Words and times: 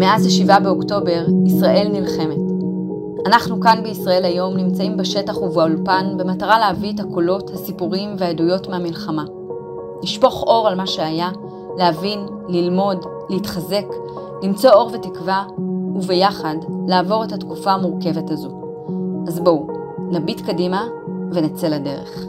מאז 0.00 0.26
ה-7 0.26 0.60
באוקטובר, 0.60 1.26
ישראל 1.46 1.88
נלחמת. 1.92 2.38
אנחנו 3.26 3.60
כאן 3.60 3.80
בישראל 3.82 4.24
היום 4.24 4.56
נמצאים 4.56 4.96
בשטח 4.96 5.36
ובאולפן 5.36 6.06
במטרה 6.16 6.58
להביא 6.58 6.92
את 6.94 7.00
הקולות, 7.00 7.50
הסיפורים 7.50 8.14
והעדויות 8.18 8.68
מהמלחמה. 8.68 9.24
לשפוך 10.02 10.42
אור 10.42 10.68
על 10.68 10.74
מה 10.74 10.86
שהיה, 10.86 11.30
להבין, 11.76 12.20
ללמוד, 12.48 13.04
להתחזק, 13.30 13.84
למצוא 14.42 14.70
אור 14.70 14.90
ותקווה, 14.94 15.44
וביחד 15.94 16.56
לעבור 16.88 17.24
את 17.24 17.32
התקופה 17.32 17.72
המורכבת 17.72 18.30
הזו. 18.30 18.62
אז 19.26 19.40
בואו, 19.40 19.66
נביט 20.10 20.40
קדימה 20.40 20.86
ונצא 21.32 21.68
לדרך. 21.68 22.24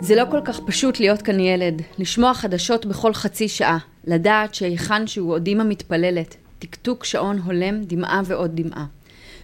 זה 0.00 0.14
לא 0.14 0.22
כל 0.30 0.40
כך 0.44 0.60
פשוט 0.60 1.00
להיות 1.00 1.22
כאן 1.22 1.40
ילד, 1.40 1.82
לשמוע 1.98 2.34
חדשות 2.34 2.86
בכל 2.86 3.14
חצי 3.14 3.48
שעה, 3.48 3.78
לדעת 4.06 4.54
שהיכן 4.54 5.06
שהוא 5.06 5.32
עוד 5.32 5.46
אימא 5.46 5.64
מתפללת, 5.64 6.36
טקטוק 6.64 7.04
שעון 7.04 7.38
הולם, 7.38 7.84
דמעה 7.84 8.20
ועוד 8.24 8.50
דמעה. 8.54 8.86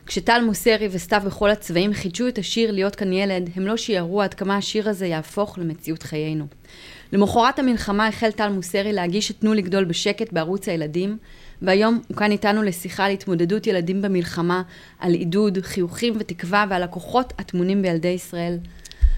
כשטל 0.06 0.42
מוסרי 0.46 0.88
וסתיו 0.90 1.22
בכל 1.26 1.50
הצבעים 1.50 1.94
חידשו 1.94 2.28
את 2.28 2.38
השיר 2.38 2.70
להיות 2.70 2.96
כאן 2.96 3.12
ילד, 3.12 3.50
הם 3.56 3.66
לא 3.66 3.76
שיערו 3.76 4.22
עד 4.22 4.34
כמה 4.34 4.56
השיר 4.56 4.88
הזה 4.88 5.06
יהפוך 5.06 5.58
למציאות 5.58 6.02
חיינו. 6.02 6.46
למחרת 7.12 7.58
המלחמה 7.58 8.06
החל 8.06 8.30
טל 8.30 8.48
מוסרי 8.48 8.92
להגיש 8.92 9.30
את 9.30 9.36
תנו 9.40 9.54
לגדול 9.54 9.84
בשקט 9.84 10.32
בערוץ 10.32 10.68
הילדים, 10.68 11.18
והיום 11.62 12.00
הוא 12.08 12.16
כאן 12.16 12.30
איתנו 12.30 12.62
לשיחה 12.62 13.04
על 13.04 13.12
התמודדות 13.12 13.66
ילדים 13.66 14.02
במלחמה, 14.02 14.62
על 14.98 15.14
עידוד, 15.14 15.58
חיוכים 15.62 16.14
ותקווה 16.18 16.64
ועל 16.70 16.82
הכוחות 16.82 17.32
הטמונים 17.38 17.82
בילדי 17.82 18.08
ישראל. 18.08 18.58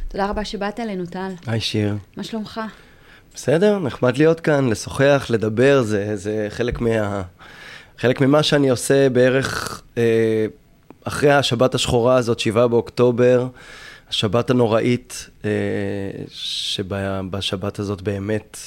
תודה 0.09 0.27
רבה 0.27 0.45
שבאת 0.45 0.81
אלינו, 0.81 1.07
טל. 1.07 1.31
היי 1.47 1.61
שיר. 1.61 1.95
מה 2.17 2.25
שלומך? 2.25 2.61
בסדר, 3.35 3.79
נחמד 3.79 4.17
להיות 4.17 4.41
כאן, 4.41 4.69
לשוחח, 4.69 5.27
לדבר, 5.31 5.83
זה, 5.83 6.17
זה 6.17 6.47
חלק, 6.51 6.81
מה, 6.81 7.23
חלק 8.03 8.21
ממה 8.21 8.43
שאני 8.43 8.71
עושה 8.71 9.09
בערך 9.09 9.83
אה, 9.99 10.47
אחרי 11.05 11.33
השבת 11.33 11.75
השחורה 11.75 12.17
הזאת, 12.17 12.41
7 12.41 12.67
באוקטובר, 12.67 13.47
השבת 14.09 14.51
הנוראית, 14.51 15.31
אה, 15.45 15.51
שבשבת 16.29 17.79
הזאת 17.79 18.03
באמת 18.03 18.59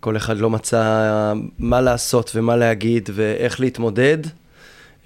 כל 0.00 0.16
אחד 0.16 0.38
לא 0.38 0.50
מצא 0.50 1.32
מה 1.58 1.80
לעשות 1.80 2.32
ומה 2.34 2.56
להגיד 2.56 3.08
ואיך 3.12 3.60
להתמודד. 3.60 4.18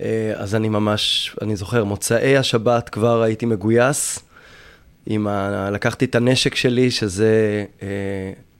אה, 0.00 0.32
אז 0.36 0.54
אני 0.54 0.69
ממש, 0.69 1.34
אני 1.42 1.56
זוכר, 1.56 1.84
מוצאי 1.84 2.36
השבת 2.36 2.88
כבר 2.88 3.22
הייתי 3.22 3.46
מגויס. 3.46 4.19
עם 5.06 5.26
ה... 5.26 5.70
לקחתי 5.70 6.04
את 6.04 6.14
הנשק 6.14 6.54
שלי, 6.54 6.91
שזה 6.91 7.64
אה, 7.82 7.88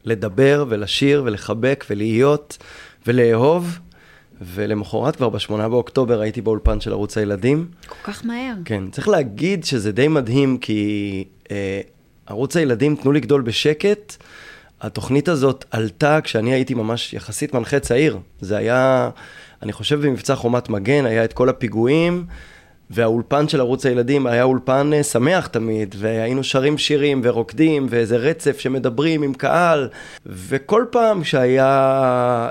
לדבר 0.05 0.64
ולשיר 0.69 1.22
ולחבק 1.27 1.84
ולהיות 1.91 2.59
ולאהוב. 3.06 3.78
ולמחרת 4.41 5.17
כבר 5.17 5.28
בשמונה 5.28 5.69
באוקטובר 5.69 6.20
הייתי 6.20 6.41
באולפן 6.41 6.81
של 6.81 6.92
ערוץ 6.92 7.19
הילדים. 7.19 7.67
כל 7.89 8.12
כך 8.12 8.25
מהר. 8.25 8.55
כן, 8.64 8.84
צריך 8.91 9.08
להגיד 9.08 9.64
שזה 9.64 9.92
די 9.92 10.08
מדהים, 10.08 10.58
כי 10.58 11.25
אה, 11.50 11.81
ערוץ 12.27 12.56
הילדים, 12.56 12.97
תנו 12.97 13.12
לי 13.12 13.20
גדול 13.20 13.42
בשקט, 13.42 14.16
התוכנית 14.81 15.28
הזאת 15.28 15.64
עלתה 15.70 16.20
כשאני 16.20 16.53
הייתי 16.53 16.75
ממש 16.75 17.14
יחסית 17.14 17.55
מנחה 17.55 17.81
צעיר. 17.81 18.19
זה 18.41 18.56
היה, 18.56 19.11
אני 19.62 19.72
חושב 19.72 20.06
במבצע 20.06 20.34
חומת 20.34 20.69
מגן, 20.69 21.06
היה 21.06 21.25
את 21.25 21.33
כל 21.33 21.48
הפיגועים. 21.48 22.27
והאולפן 22.91 23.48
של 23.48 23.61
ערוץ 23.61 23.86
הילדים 23.86 24.27
היה 24.27 24.42
אולפן 24.42 24.91
אה, 24.92 25.03
שמח 25.03 25.47
תמיד, 25.47 25.94
והיינו 25.98 26.44
שרים 26.44 26.78
שירים 26.78 27.20
ורוקדים, 27.25 27.86
ואיזה 27.91 28.17
רצף 28.17 28.58
שמדברים 28.58 29.22
עם 29.22 29.34
קהל, 29.34 29.89
וכל 30.27 30.84
פעם 30.91 31.25
שהיה, 31.25 31.69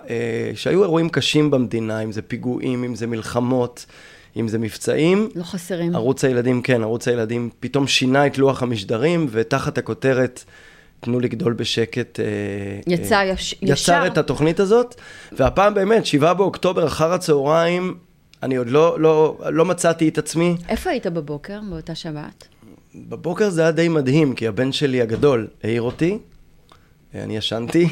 אה, 0.10 0.52
שהיו 0.56 0.84
אירועים 0.84 1.10
קשים 1.10 1.52
במדינה, 1.52 2.00
אם 2.00 2.12
זה 2.12 2.22
פיגועים, 2.22 2.84
אם 2.84 2.96
זה 2.96 3.08
מלחמות, 3.08 3.86
אם 4.38 4.48
זה 4.48 4.58
מבצעים. 4.58 5.30
לא 5.36 5.44
חסרים. 5.44 5.96
ערוץ 5.96 6.26
הילדים, 6.26 6.62
כן, 6.62 6.84
ערוץ 6.84 7.08
הילדים 7.08 7.50
פתאום 7.60 7.88
שינה 7.88 8.28
את 8.28 8.38
לוח 8.38 8.64
המשדרים, 8.64 9.28
ותחת 9.32 9.78
הכותרת... 9.78 10.44
תנו 11.00 11.20
לגדול 11.20 11.54
בשקט. 11.54 12.20
אה, 12.20 12.26
יצא 12.88 13.24
יש, 13.26 13.56
ישר. 13.62 13.74
יצר 13.74 14.08
את 14.08 14.18
התוכנית 14.18 14.60
הזאת, 14.60 14.96
והפעם 15.32 15.74
באמת, 15.74 16.06
שבעה 16.06 16.34
באוקטובר 16.34 16.88
אחר 16.88 17.14
הצהריים, 17.14 17.98
אני 18.44 18.56
עוד 18.56 18.70
לא, 18.70 19.00
לא, 19.00 19.40
לא 19.50 19.66
מצאתי 19.66 20.10
את 20.10 20.18
עצמי. 20.18 20.56
איפה 20.70 20.90
היית 20.90 21.08
בבוקר, 21.08 21.60
באותה 21.70 21.96
שבת? 21.96 22.48
בבוקר 22.96 23.50
זה 23.50 23.62
היה 23.62 23.72
די 23.72 23.88
מדהים, 23.88 24.36
כי 24.36 24.48
הבן 24.48 24.72
שלי 24.72 25.02
הגדול 25.02 25.48
העיר 25.64 25.82
אותי, 25.82 26.18
אני 27.16 27.38
ישנתי, 27.38 27.88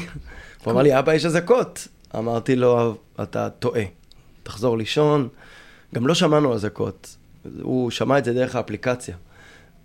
הוא 0.64 0.72
אמר 0.72 0.82
לי, 0.82 0.98
אבא, 0.98 1.14
יש 1.14 1.24
אזעקות. 1.24 1.88
אמרתי 2.18 2.56
לו, 2.56 2.96
אתה 3.22 3.50
טועה, 3.50 3.82
תחזור 4.42 4.78
לישון. 4.78 5.28
גם 5.94 6.06
לא 6.06 6.14
שמענו 6.14 6.54
אזעקות, 6.54 7.16
הוא 7.62 7.90
שמע 7.90 8.18
את 8.18 8.24
זה 8.24 8.32
דרך 8.32 8.56
האפליקציה. 8.56 9.16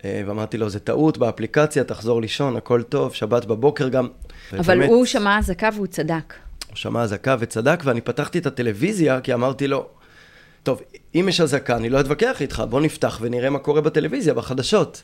אה, 0.05 0.23
ואמרתי 0.25 0.57
לו, 0.57 0.69
זה 0.69 0.79
טעות 0.79 1.17
באפליקציה, 1.17 1.83
תחזור 1.83 2.21
לישון, 2.21 2.55
הכל 2.55 2.83
טוב, 2.83 3.13
שבת 3.13 3.45
בבוקר 3.45 3.87
גם. 3.87 4.07
אבל 4.51 4.59
ובאמת, 4.59 4.89
הוא 4.89 5.05
שמע 5.05 5.39
אזעקה 5.39 5.69
והוא 5.73 5.87
צדק. 5.87 6.33
הוא 6.67 6.75
שמע 6.75 7.01
אזעקה 7.01 7.35
וצדק, 7.39 7.81
ואני 7.83 8.01
פתחתי 8.01 8.39
את 8.39 8.45
הטלוויזיה, 8.45 9.21
כי 9.21 9.33
אמרתי 9.33 9.67
לו, 9.67 9.89
טוב, 10.63 10.81
אם 11.15 11.25
יש 11.29 11.41
אזעקה, 11.41 11.75
אני 11.75 11.89
לא 11.89 11.99
אתווכח 11.99 12.41
איתך, 12.41 12.63
בוא 12.69 12.81
נפתח 12.81 13.17
ונראה 13.21 13.49
מה 13.49 13.59
קורה 13.59 13.81
בטלוויזיה, 13.81 14.33
בחדשות. 14.33 15.01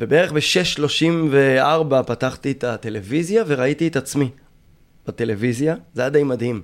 ובערך 0.00 0.32
ב-6.34 0.32 2.02
פתחתי 2.06 2.50
את 2.50 2.64
הטלוויזיה 2.64 3.44
וראיתי 3.46 3.88
את 3.88 3.96
עצמי 3.96 4.30
בטלוויזיה, 5.06 5.74
זה 5.94 6.02
היה 6.02 6.10
די 6.10 6.22
מדהים. 6.22 6.62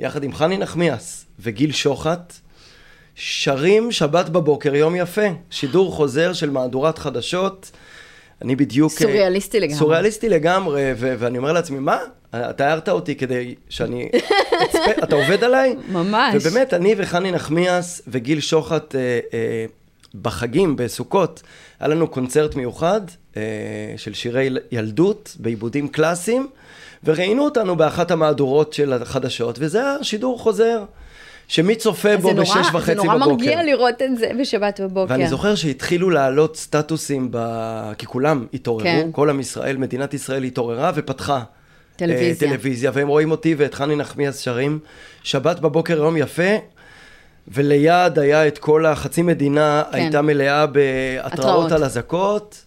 יחד 0.00 0.24
עם 0.24 0.32
חני 0.32 0.58
נחמיאס 0.58 1.26
וגיל 1.40 1.72
שוחט, 1.72 2.32
שרים 3.14 3.92
שבת 3.92 4.28
בבוקר, 4.28 4.74
יום 4.74 4.96
יפה. 4.96 5.26
שידור 5.50 5.92
חוזר 5.92 6.32
של 6.32 6.50
מהדורת 6.50 6.98
חדשות. 6.98 7.70
אני 8.42 8.56
בדיוק... 8.56 8.92
סוריאליסטי 8.92 9.60
לגמרי. 9.60 9.78
סוריאליסטי 9.78 10.28
לגמרי, 10.28 10.92
ו- 10.96 11.14
ואני 11.18 11.38
אומר 11.38 11.52
לעצמי, 11.52 11.78
מה? 11.78 11.98
אתה 12.30 12.68
הערת 12.68 12.88
אותי 12.88 13.14
כדי 13.14 13.54
שאני 13.68 14.08
אצפה, 14.64 14.90
אתה 15.02 15.16
עובד 15.16 15.44
עליי? 15.44 15.76
ממש. 15.88 16.34
ובאמת, 16.34 16.74
אני 16.74 16.94
וחני 16.96 17.32
נחמיאס 17.32 18.02
וגיל 18.08 18.40
שוחט 18.40 18.94
אה, 18.94 19.00
אה, 19.34 19.66
בחגים, 20.22 20.76
בסוכות, 20.76 21.42
היה 21.80 21.88
לנו 21.88 22.08
קונצרט 22.08 22.54
מיוחד 22.54 23.00
אה, 23.36 23.42
של 23.96 24.14
שירי 24.14 24.50
ילדות 24.72 25.36
בעיבודים 25.40 25.88
קלאסיים, 25.88 26.48
וראיינו 27.04 27.44
אותנו 27.44 27.76
באחת 27.76 28.10
המהדורות 28.10 28.72
של 28.72 28.92
החדשות, 28.92 29.56
וזה 29.58 29.78
היה 29.78 29.96
שידור 30.02 30.38
חוזר. 30.38 30.84
שמי 31.48 31.74
צופה 31.74 32.16
בו 32.16 32.34
בשש 32.34 32.66
וחצי 32.72 32.92
בבוקר. 32.94 32.94
זה 32.94 33.02
נורא 33.02 33.16
מרגיע 33.16 33.62
לראות 33.62 34.02
את 34.02 34.18
זה 34.18 34.30
בשבת 34.40 34.80
בבוקר. 34.80 35.12
ואני 35.12 35.28
זוכר 35.28 35.54
שהתחילו 35.54 36.10
לעלות 36.10 36.56
סטטוסים, 36.56 37.28
ב... 37.30 37.38
כי 37.98 38.06
כולם 38.06 38.46
התעוררו, 38.54 38.84
כן. 38.84 39.08
כל 39.12 39.30
עם 39.30 39.40
ישראל, 39.40 39.76
מדינת 39.76 40.14
ישראל 40.14 40.44
התעוררה 40.44 40.92
ופתחה. 40.94 41.42
טלוויזיה. 41.96 42.48
טלוויזיה, 42.48 42.90
והם 42.94 43.08
רואים 43.08 43.30
אותי 43.30 43.54
ואת 43.58 43.74
חני 43.74 43.96
נחמיאס 43.96 44.38
שרים. 44.38 44.78
שבת 45.22 45.60
בבוקר 45.60 45.96
יום 45.96 46.16
יפה, 46.16 46.52
וליד 47.48 48.18
היה 48.18 48.46
את 48.46 48.58
כל 48.58 48.86
החצי 48.86 49.22
מדינה, 49.22 49.82
כן. 49.90 49.98
הייתה 49.98 50.22
מלאה 50.22 50.66
בהתראות 50.66 51.72
על 51.72 51.84
אזעקות, 51.84 52.64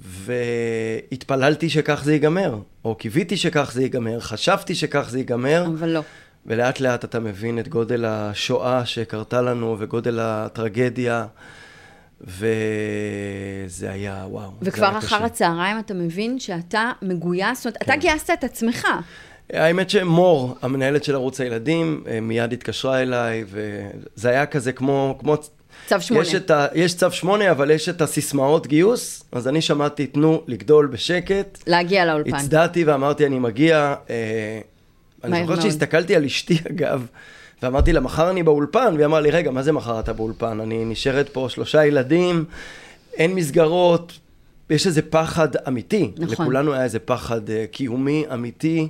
והתפללתי 0.00 1.68
שכך 1.68 2.00
זה 2.04 2.12
ייגמר, 2.12 2.58
או 2.84 2.94
קיוויתי 2.94 3.36
שכך 3.36 3.70
זה 3.74 3.82
ייגמר, 3.82 4.20
חשבתי 4.20 4.74
שכך 4.74 5.06
זה 5.10 5.18
ייגמר. 5.18 5.66
אבל 5.78 5.88
לא. 5.88 6.00
ולאט 6.46 6.80
לאט 6.80 7.04
אתה 7.04 7.20
מבין 7.20 7.58
את 7.58 7.68
גודל 7.68 8.04
השואה 8.04 8.86
שקרתה 8.86 9.42
לנו 9.42 9.76
וגודל 9.78 10.18
הטרגדיה. 10.20 11.26
וזה 12.20 13.90
היה, 13.90 14.24
וואו. 14.28 14.50
וכבר 14.62 14.98
אחר 14.98 15.16
קשה. 15.16 15.24
הצהריים 15.24 15.78
אתה 15.78 15.94
מבין 15.94 16.38
שאתה 16.38 16.92
מגויס, 17.02 17.58
זאת 17.58 17.66
אומרת, 17.66 17.78
כן. 17.78 17.84
אתה 17.84 17.96
גייסת 17.96 18.30
את 18.32 18.44
עצמך. 18.44 18.86
האמת 19.52 19.90
שמור, 19.90 20.56
המנהלת 20.62 21.04
של 21.04 21.14
ערוץ 21.14 21.40
הילדים, 21.40 22.04
אה, 22.08 22.20
מיד 22.20 22.52
התקשרה 22.52 23.02
אליי, 23.02 23.44
וזה 23.48 24.28
היה 24.28 24.46
כזה 24.46 24.72
כמו... 24.72 25.16
כמו 25.20 25.36
צו 25.86 26.00
שמונה. 26.00 26.26
יש, 26.26 26.34
ה, 26.50 26.66
יש 26.74 26.94
צו 26.94 27.10
שמונה, 27.10 27.50
אבל 27.50 27.70
יש 27.70 27.88
את 27.88 28.00
הסיסמאות 28.00 28.66
גיוס, 28.66 29.24
אז 29.32 29.48
אני 29.48 29.60
שמעתי, 29.60 30.06
תנו 30.06 30.42
לגדול 30.46 30.86
בשקט. 30.86 31.58
להגיע 31.66 32.04
לאולפן. 32.04 32.34
הצדעתי 32.34 32.84
ואמרתי, 32.84 33.26
אני 33.26 33.38
מגיע. 33.38 33.94
אה, 34.10 34.60
אני 35.24 35.46
זוכר 35.46 35.60
שהסתכלתי 35.60 36.16
על 36.16 36.24
אשתי, 36.24 36.58
אגב, 36.70 37.06
ואמרתי 37.62 37.92
לה, 37.92 38.00
מחר 38.00 38.30
אני 38.30 38.42
באולפן, 38.42 38.92
והיא 38.94 39.06
אמרה 39.06 39.20
לי, 39.20 39.30
רגע, 39.30 39.50
מה 39.50 39.62
זה 39.62 39.72
מחר 39.72 40.00
אתה 40.00 40.12
באולפן? 40.12 40.60
אני 40.60 40.84
נשארת 40.84 41.28
פה 41.28 41.46
שלושה 41.50 41.84
ילדים, 41.84 42.44
אין 43.14 43.34
מסגרות, 43.34 44.18
יש 44.70 44.86
איזה 44.86 45.02
פחד 45.02 45.48
אמיתי. 45.68 46.10
נכון. 46.16 46.32
לכולנו 46.32 46.72
היה 46.72 46.84
איזה 46.84 46.98
פחד 46.98 47.48
uh, 47.48 47.52
קיומי 47.70 48.24
אמיתי, 48.34 48.88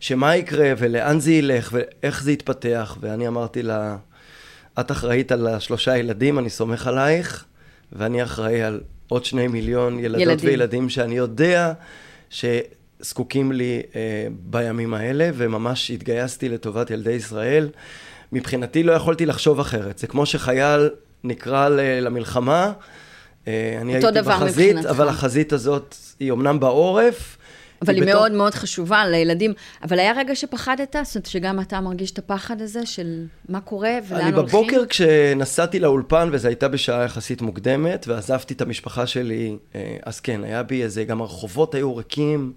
שמה 0.00 0.36
יקרה 0.36 0.72
ולאן 0.78 1.20
זה 1.20 1.32
ילך 1.32 1.70
ואיך 1.72 2.22
זה 2.22 2.32
יתפתח, 2.32 2.96
ואני 3.00 3.28
אמרתי 3.28 3.62
לה, 3.62 3.96
את 4.80 4.90
אחראית 4.90 5.32
על 5.32 5.46
השלושה 5.46 5.96
ילדים, 5.96 6.38
אני 6.38 6.50
סומך 6.50 6.86
עלייך, 6.86 7.44
ואני 7.92 8.22
אחראי 8.22 8.62
על 8.62 8.80
עוד 9.08 9.24
שני 9.24 9.48
מיליון 9.48 9.98
ילדות 9.98 10.20
ילדים. 10.20 10.48
וילדים 10.48 10.88
שאני 10.88 11.16
יודע 11.16 11.72
שזקוקים 13.02 13.52
לי 13.52 13.82
uh, 13.90 13.94
בימים 14.30 14.94
האלה, 14.94 15.30
וממש 15.34 15.90
התגייסתי 15.90 16.48
לטובת 16.48 16.90
ילדי 16.90 17.12
ישראל. 17.12 17.68
מבחינתי 18.32 18.82
לא 18.82 18.92
יכולתי 18.92 19.26
לחשוב 19.26 19.60
אחרת. 19.60 19.98
זה 19.98 20.06
כמו 20.06 20.26
שחייל 20.26 20.90
נקרא 21.24 21.68
למלחמה, 22.00 22.72
אה, 23.48 23.78
אני 23.80 23.94
הייתי 23.94 24.20
בחזית, 24.24 24.68
מבחינתך. 24.68 24.90
אבל 24.90 25.08
החזית 25.08 25.52
הזאת 25.52 25.94
היא 26.20 26.32
אמנם 26.32 26.60
בעורף. 26.60 27.36
אבל 27.82 27.94
היא, 27.94 28.02
היא 28.02 28.08
בתור... 28.08 28.20
מאוד 28.20 28.32
מאוד 28.32 28.54
חשובה 28.54 29.06
לילדים. 29.06 29.52
אבל 29.82 29.98
היה 29.98 30.12
רגע 30.16 30.34
שפחדת? 30.34 30.96
זאת 31.02 31.14
אומרת 31.14 31.26
שגם 31.26 31.60
אתה 31.60 31.80
מרגיש 31.80 32.10
את 32.10 32.18
הפחד 32.18 32.60
הזה 32.60 32.86
של 32.86 33.26
מה 33.48 33.60
קורה 33.60 33.98
ולאן 34.08 34.34
הולכים? 34.34 34.38
אני 34.38 34.46
בבוקר 34.46 34.86
כשנסעתי 34.86 35.80
לאולפן, 35.80 36.28
וזו 36.32 36.48
הייתה 36.48 36.68
בשעה 36.68 37.04
יחסית 37.04 37.42
מוקדמת, 37.42 38.04
ועזבתי 38.08 38.54
את 38.54 38.60
המשפחה 38.60 39.06
שלי, 39.06 39.56
אה, 39.74 39.96
אז 40.06 40.20
כן, 40.20 40.44
היה 40.44 40.62
בי 40.62 40.82
איזה, 40.82 41.04
גם 41.04 41.20
הרחובות 41.20 41.74
היו 41.74 41.96
ריקים. 41.96 42.52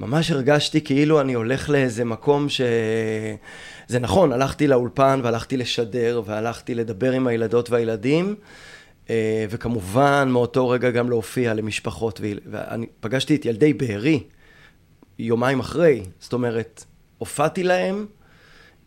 ממש 0.00 0.30
הרגשתי 0.30 0.80
כאילו 0.80 1.20
אני 1.20 1.32
הולך 1.32 1.70
לאיזה 1.70 2.04
מקום 2.04 2.48
ש... 2.48 2.60
זה 3.88 3.98
נכון, 3.98 4.32
הלכתי 4.32 4.66
לאולפן 4.66 5.20
והלכתי 5.22 5.56
לשדר 5.56 6.22
והלכתי 6.24 6.74
לדבר 6.74 7.12
עם 7.12 7.26
הילדות 7.26 7.70
והילדים, 7.70 8.34
אה, 9.10 9.46
וכמובן 9.50 10.28
מאותו 10.32 10.68
רגע 10.68 10.90
גם 10.90 11.08
להופיע 11.08 11.54
למשפחות, 11.54 12.20
ואני 12.50 12.86
פגשתי 13.00 13.34
את 13.34 13.44
ילדי 13.44 13.72
בארי 13.72 14.22
יומיים 15.18 15.60
אחרי, 15.60 16.02
זאת 16.20 16.32
אומרת, 16.32 16.84
הופעתי 17.18 17.62
להם, 17.62 18.06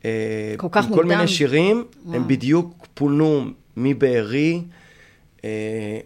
אה, 0.06 0.54
כל 0.58 0.68
כך 0.72 0.84
מוקדם. 0.88 0.98
כל 0.98 1.06
מיני 1.06 1.28
שירים, 1.28 1.86
וואו. 2.06 2.16
הם 2.16 2.28
בדיוק 2.28 2.88
פונו 2.94 3.46
מבארי 3.78 4.62
אה, 5.44 6.00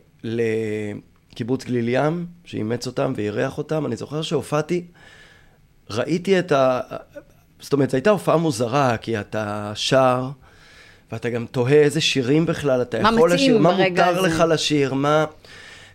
לקיבוץ 1.39 1.65
גליל 1.65 1.89
ים, 1.89 2.25
שאימץ 2.45 2.87
אותם 2.87 3.13
ואירח 3.15 3.57
אותם. 3.57 3.85
אני 3.85 3.95
זוכר 3.95 4.21
שהופעתי, 4.21 4.85
ראיתי 5.89 6.39
את 6.39 6.51
ה... 6.51 6.79
זאת 7.59 7.73
אומרת, 7.73 7.89
זו 7.89 7.97
הייתה 7.97 8.09
הופעה 8.09 8.37
מוזרה, 8.37 8.97
כי 8.97 9.19
אתה 9.19 9.71
שר, 9.75 10.29
ואתה 11.11 11.29
גם 11.29 11.45
תוהה 11.51 11.73
איזה 11.73 12.01
שירים 12.01 12.45
בכלל 12.45 12.81
אתה 12.81 12.97
יכול 12.97 13.33
לשיר, 13.33 13.57
מה 13.57 13.71
מותר 13.71 14.07
הזה. 14.07 14.27
לך 14.27 14.43
לשיר, 14.49 14.93
מה... 14.93 15.25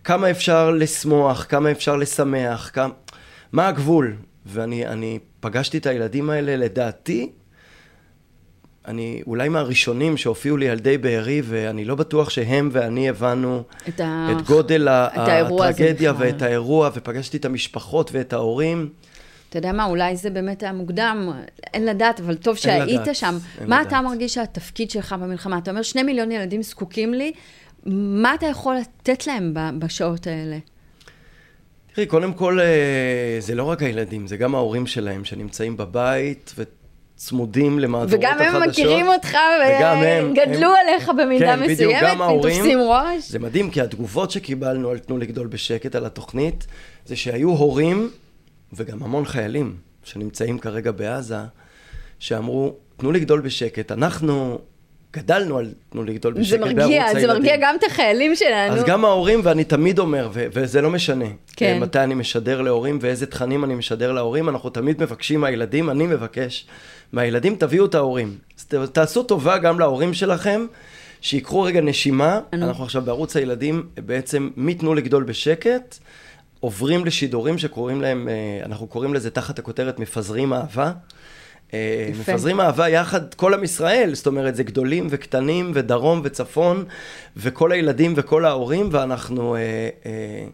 כמה 0.03 0.31
אפשר 0.31 0.71
לשמוח, 0.71 1.45
כמה 1.49 1.71
אפשר 1.71 1.95
לשמח, 1.95 2.71
כמה... 2.73 2.93
מה 3.51 3.67
הגבול? 3.67 4.15
ואני 4.45 5.19
פגשתי 5.39 5.77
את 5.77 5.85
הילדים 5.85 6.29
האלה, 6.29 6.55
לדעתי, 6.55 7.31
אני 8.87 9.21
אולי 9.27 9.49
מהראשונים 9.49 10.17
שהופיעו 10.17 10.57
לי 10.57 10.65
ילדי 10.65 10.97
בארי, 10.97 11.41
ואני 11.45 11.85
לא 11.85 11.95
בטוח 11.95 12.29
שהם 12.29 12.69
ואני 12.71 13.09
הבנו 13.09 13.63
את, 13.89 13.99
ה... 13.99 14.27
את 14.31 14.41
גודל 14.41 14.89
את 14.89 15.17
הטרגדיה 15.17 16.13
ואת 16.17 16.41
האירוע, 16.41 16.89
ופגשתי 16.95 17.37
את 17.37 17.45
המשפחות 17.45 18.09
ואת 18.13 18.33
ההורים. 18.33 18.89
אתה 19.49 19.57
יודע 19.57 19.71
מה, 19.71 19.85
אולי 19.85 20.15
זה 20.15 20.29
באמת 20.29 20.63
היה 20.63 20.73
מוקדם, 20.73 21.31
אין 21.73 21.85
לדעת, 21.85 22.19
אבל 22.19 22.35
טוב 22.35 22.55
שהיית 22.55 23.01
לדעת, 23.01 23.15
שם. 23.15 23.37
מה 23.67 23.79
לדעת. 23.79 23.87
אתה 23.87 24.01
מרגיש 24.01 24.33
שהתפקיד 24.33 24.91
שלך 24.91 25.15
במלחמה? 25.21 25.57
אתה 25.57 25.71
אומר, 25.71 25.81
שני 25.81 26.03
מיליון 26.03 26.31
ילדים 26.31 26.63
זקוקים 26.63 27.13
לי, 27.13 27.31
מה 27.85 28.33
אתה 28.33 28.45
יכול 28.45 28.75
לתת 28.75 29.27
להם 29.27 29.53
בשעות 29.79 30.27
האלה? 30.27 30.57
תראי, 31.93 32.07
קודם 32.07 32.33
כל, 32.33 32.59
אה, 32.59 33.37
זה 33.39 33.55
לא 33.55 33.63
רק 33.63 33.83
הילדים, 33.83 34.27
זה 34.27 34.37
גם 34.37 34.55
ההורים 34.55 34.87
שלהם 34.87 35.25
שנמצאים 35.25 35.77
בבית 35.77 36.53
וצמודים 37.15 37.79
למהדורות 37.79 38.25
החדשות. 38.25 38.47
וגם 38.47 38.61
הם 38.61 38.69
מכירים 38.69 39.07
אותך 39.07 39.37
והם 39.61 40.33
גדלו 40.33 40.69
הם... 40.69 40.75
עליך 40.81 41.09
במידה 41.09 41.45
כן, 41.45 41.59
מסוימת, 41.59 41.77
בדיוק, 41.77 42.21
הם 42.21 42.41
תופסים 42.41 42.79
ראש. 42.79 43.29
זה 43.29 43.39
מדהים, 43.39 43.71
כי 43.71 43.81
התגובות 43.81 44.31
שקיבלנו 44.31 44.89
על 44.89 44.99
תנו 44.99 45.17
לגדול 45.17 45.47
בשקט 45.47 45.95
על 45.95 46.05
התוכנית, 46.05 46.67
זה 47.05 47.15
שהיו 47.15 47.49
הורים 47.49 48.09
וגם 48.73 49.03
המון 49.03 49.25
חיילים 49.25 49.75
שנמצאים 50.03 50.59
כרגע 50.59 50.91
בעזה, 50.91 51.37
שאמרו, 52.19 52.75
תנו 52.97 53.11
לגדול 53.11 53.41
בשקט, 53.41 53.91
אנחנו 53.91 54.59
גדלנו 55.15 55.57
על 55.57 55.73
תנו 55.89 56.03
לגדול 56.03 56.33
בשקט 56.33 56.59
בערוץ 56.59 56.73
הילדים. 56.73 56.87
זה 56.87 56.93
מרגיע, 56.93 57.19
זה 57.19 57.27
מרגיע 57.27 57.55
גם 57.61 57.75
את 57.79 57.83
החיילים 57.83 58.35
שלנו. 58.35 58.73
אז 58.73 58.83
גם 58.83 59.05
ההורים, 59.05 59.41
ואני 59.43 59.63
תמיד 59.63 59.99
אומר, 59.99 60.29
ו- 60.33 60.45
וזה 60.53 60.81
לא 60.81 60.89
משנה, 60.89 61.25
כן. 61.55 61.79
מתי 61.79 61.99
אני 61.99 62.13
משדר 62.13 62.61
להורים 62.61 62.99
ואיזה 63.01 63.25
תכנים 63.25 63.63
אני 63.63 63.75
משדר 63.75 64.11
להורים, 64.11 64.49
אנחנו 64.49 64.69
תמיד 64.69 65.01
מבקשים 65.03 65.41
מהילדים, 65.41 65.89
אני 65.89 66.07
מבקש 66.07 66.67
מהילדים, 67.13 67.55
תביאו 67.55 67.85
את 67.85 67.95
ההורים. 67.95 68.37
תעשו 68.91 69.23
טובה 69.23 69.57
גם 69.57 69.79
להורים 69.79 70.13
שלכם. 70.13 70.65
שיקחו 71.21 71.61
רגע 71.61 71.81
נשימה, 71.81 72.39
אני... 72.53 72.65
אנחנו 72.65 72.83
עכשיו 72.83 73.01
בערוץ 73.01 73.35
הילדים, 73.35 73.83
בעצם 74.05 74.49
מתנו 74.57 74.93
לגדול 74.93 75.23
בשקט, 75.23 75.97
עוברים 76.59 77.05
לשידורים 77.05 77.57
שקוראים 77.57 78.01
להם, 78.01 78.27
אה, 78.29 78.65
אנחנו 78.65 78.87
קוראים 78.87 79.13
לזה 79.13 79.29
תחת 79.29 79.59
הכותרת 79.59 79.99
מפזרים 79.99 80.53
אהבה. 80.53 80.91
אה, 81.75 82.11
יפה. 82.11 82.33
מפזרים 82.33 82.59
אהבה 82.59 82.89
יחד 82.89 83.33
כל 83.33 83.53
עם 83.53 83.63
ישראל, 83.63 84.15
זאת 84.15 84.27
אומרת 84.27 84.55
זה 84.55 84.63
גדולים 84.63 85.07
וקטנים 85.09 85.71
ודרום 85.73 86.21
וצפון 86.23 86.85
וכל 87.37 87.71
הילדים 87.71 88.13
וכל 88.15 88.45
ההורים 88.45 88.89
ואנחנו 88.91 89.55
אה, 89.55 89.59
אה, 90.05 90.45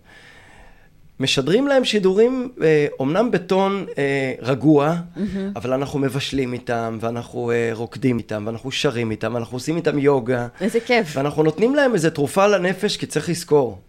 משדרים 1.22 1.68
להם 1.68 1.86
שידורים 1.86 2.52
אה, 2.64 2.88
אומנם 3.00 3.32
בטון 3.32 3.86
אה, 3.98 4.34
רגוע, 4.40 4.96
mm-hmm. 4.96 5.20
אבל 5.56 5.74
אנחנו 5.74 6.00
מבשלים 6.00 6.54
איתם 6.54 6.98
ואנחנו 7.02 7.52
אה, 7.52 7.70
רוקדים 7.74 8.18
איתם 8.18 8.44
ואנחנו 8.46 8.72
שרים 8.72 9.12
איתם 9.12 9.32
ואנחנו 9.36 9.56
עושים 9.56 9.76
איתם 9.78 10.00
יוגה. 10.00 10.48
איזה 10.62 10.80
כיף. 10.80 11.18
ואנחנו 11.18 11.44
נותנים 11.44 11.76
להם 11.76 11.94
איזה 11.94 12.12
תרופה 12.12 12.48
לנפש 12.48 12.98
כי 12.98 13.06
צריך 13.06 13.30
לזכור, 13.30 13.82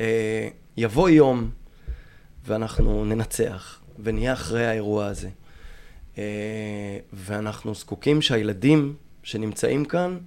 אה, 0.00 0.48
יבוא 0.76 1.08
יום 1.08 1.50
ואנחנו 2.46 3.04
ננצח, 3.04 3.78
ונהיה 4.02 4.32
אחרי 4.32 4.66
האירוע 4.66 5.06
הזה. 5.06 5.28
אה, 6.18 6.24
ואנחנו 7.12 7.74
זקוקים 7.74 8.22
שהילדים 8.22 8.94
שנמצאים 9.22 9.84
כאן 9.84 10.18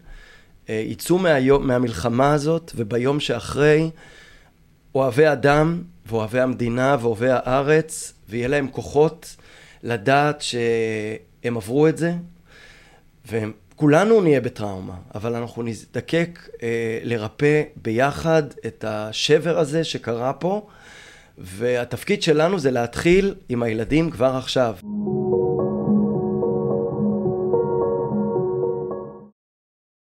אה, 0.70 0.84
יצאו 0.88 1.18
מהיום, 1.18 1.68
מהמלחמה 1.68 2.34
הזאת, 2.34 2.72
וביום 2.76 3.20
שאחרי, 3.20 3.90
אוהבי 4.96 5.28
אדם 5.28 5.82
ואוהבי 6.06 6.40
המדינה 6.40 6.98
ואוהבי 7.02 7.30
הארץ, 7.30 8.14
ויהיה 8.30 8.48
להם 8.48 8.68
כוחות 8.68 9.36
לדעת 9.84 10.42
שהם 10.42 11.58
עברו 11.58 11.88
את 11.88 11.98
זה, 11.98 12.14
וכולנו 13.32 14.22
נהיה 14.22 14.42
בטראומה, 14.42 14.96
אבל 15.16 15.36
אנחנו 15.36 15.64
נזדקק 15.64 16.50
אה, 16.64 17.00
לרפא 17.04 17.64
ביחד 17.76 18.44
את 18.66 18.86
השבר 18.88 19.60
הזה 19.60 19.84
שקרה 19.84 20.34
פה. 20.34 20.68
והתפקיד 21.38 22.24
שלנו 22.24 22.60
זה 22.60 22.72
להתחיל 22.72 23.36
עם 23.50 23.64
הילדים 23.64 24.10
כבר 24.12 24.36
עכשיו. 24.36 24.76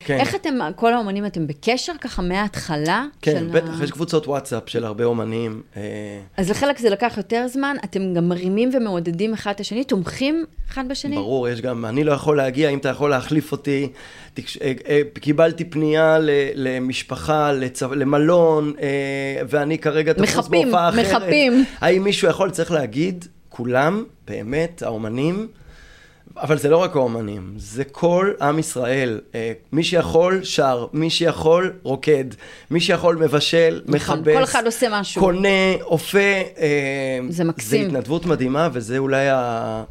כן. 0.10 0.20
איך 0.20 0.36
אתם, 0.36 0.54
כל 0.75 0.94
האומנים, 0.94 1.25
אתם 1.25 1.48
בקשר 1.48 1.94
ככה 2.01 2.22
מההתחלה? 2.22 3.06
כן, 3.22 3.51
בטח, 3.51 3.82
ה... 3.82 3.84
יש 3.84 3.92
קבוצות 3.92 4.28
וואטסאפ 4.28 4.70
של 4.70 4.86
הרבה 4.86 5.04
אומנים. 5.04 5.62
אה, 5.78 5.82
אז 6.38 6.50
לחלק 6.50 6.78
זה 6.78 6.89
לקח 6.89 7.13
יותר 7.18 7.46
זמן, 7.48 7.75
אתם 7.84 8.13
גם 8.13 8.30
מרימים 8.30 8.70
ומעודדים 8.74 9.34
אחד 9.34 9.51
את 9.51 9.60
השני, 9.60 9.84
תומכים 9.84 10.46
אחד 10.70 10.84
בשני? 10.89 11.16
ברור, 11.16 11.50
יש 11.50 11.62
גם, 11.62 11.86
אני 11.86 12.04
לא 12.04 12.12
יכול 12.12 12.38
להגיע, 12.38 12.70
אם 12.70 12.78
אתה 12.78 12.89
יכול 12.89 13.10
להחליף 13.10 13.51
אותי. 13.51 13.89
תקש... 14.34 14.58
אה, 14.58 14.74
אה, 14.88 15.01
קיבלתי 15.13 15.66
פנייה 15.66 16.18
למשפחה, 16.56 17.51
לצו... 17.51 17.96
למלון, 17.96 18.74
ואני 19.50 19.78
כרגע 19.78 20.13
תפוס 20.13 20.48
בהופעה 20.48 20.89
אחרת. 20.89 21.06
מחפים, 21.06 21.24
מחפים. 21.24 21.66
האם 21.82 22.04
מישהו 22.04 22.30
יכול, 22.30 22.51
צריך 22.51 22.72
להגיד, 22.72 23.25
כולם, 23.50 24.04
באמת, 24.28 24.84
האומנים, 24.84 25.48
אבל 26.38 26.58
זה 26.58 26.70
לא 26.70 26.78
רק 26.78 26.96
האומנים, 26.96 27.54
זה 27.58 27.84
כל 27.84 28.34
עם 28.42 28.60
ישראל. 28.60 29.20
אה, 29.36 29.52
מי 29.72 29.84
שיכול, 29.84 30.44
שר, 30.44 30.86
מי 30.94 31.10
שיכול, 31.10 31.74
רוקד, 31.84 32.26
מי 32.72 32.80
שיכול, 32.80 33.16
מבשל, 33.16 33.82
נכון, 33.86 34.20
מכבס. 34.20 34.36
כל 34.36 34.44
אחד 34.44 34.66
עושה 34.66 34.88
משהו. 34.92 35.22
קונה, 35.22 35.76
אופה. 35.82 36.20
אה, 36.58 37.20
זה 37.30 37.44
מקסים. 37.44 37.82
זה 37.82 37.88
התנדבות 37.88 38.26
מדהימה, 38.26 38.70
וזה 38.74 38.98
אולי 38.98 39.30
ה... 39.30 39.84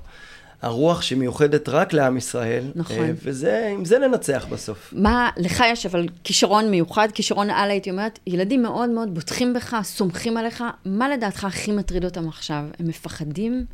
הרוח 0.63 1.03
שמיוחדת 1.03 1.69
רק 1.69 1.93
לעם 1.93 2.17
ישראל. 2.17 2.65
נכון. 2.75 2.97
אה, 2.97 3.11
וזה, 3.23 3.71
עם 3.75 3.85
זה 3.85 3.99
ננצח 3.99 4.47
בסוף. 4.51 4.95
מה, 4.97 5.31
לך 5.37 5.65
יש 5.67 5.87
אבל 5.87 6.07
כישרון 6.25 6.71
מיוחד, 6.71 7.09
כישרון 7.15 7.51
על, 7.51 7.71
הייתי 7.71 7.91
אומרת, 7.91 8.19
ילדים 8.27 8.63
מאוד 8.63 8.91
מאוד 8.91 9.15
בוטחים 9.15 9.55
בך, 9.55 9.77
סומכים 9.83 10.37
עליך, 10.37 10.65
מה 10.85 11.09
לדעתך 11.09 11.45
הכי 11.45 11.73
מטריד 11.73 12.05
אותם 12.05 12.29
עכשיו? 12.29 12.65
הם 12.79 12.89
מפחדים? 12.89 13.65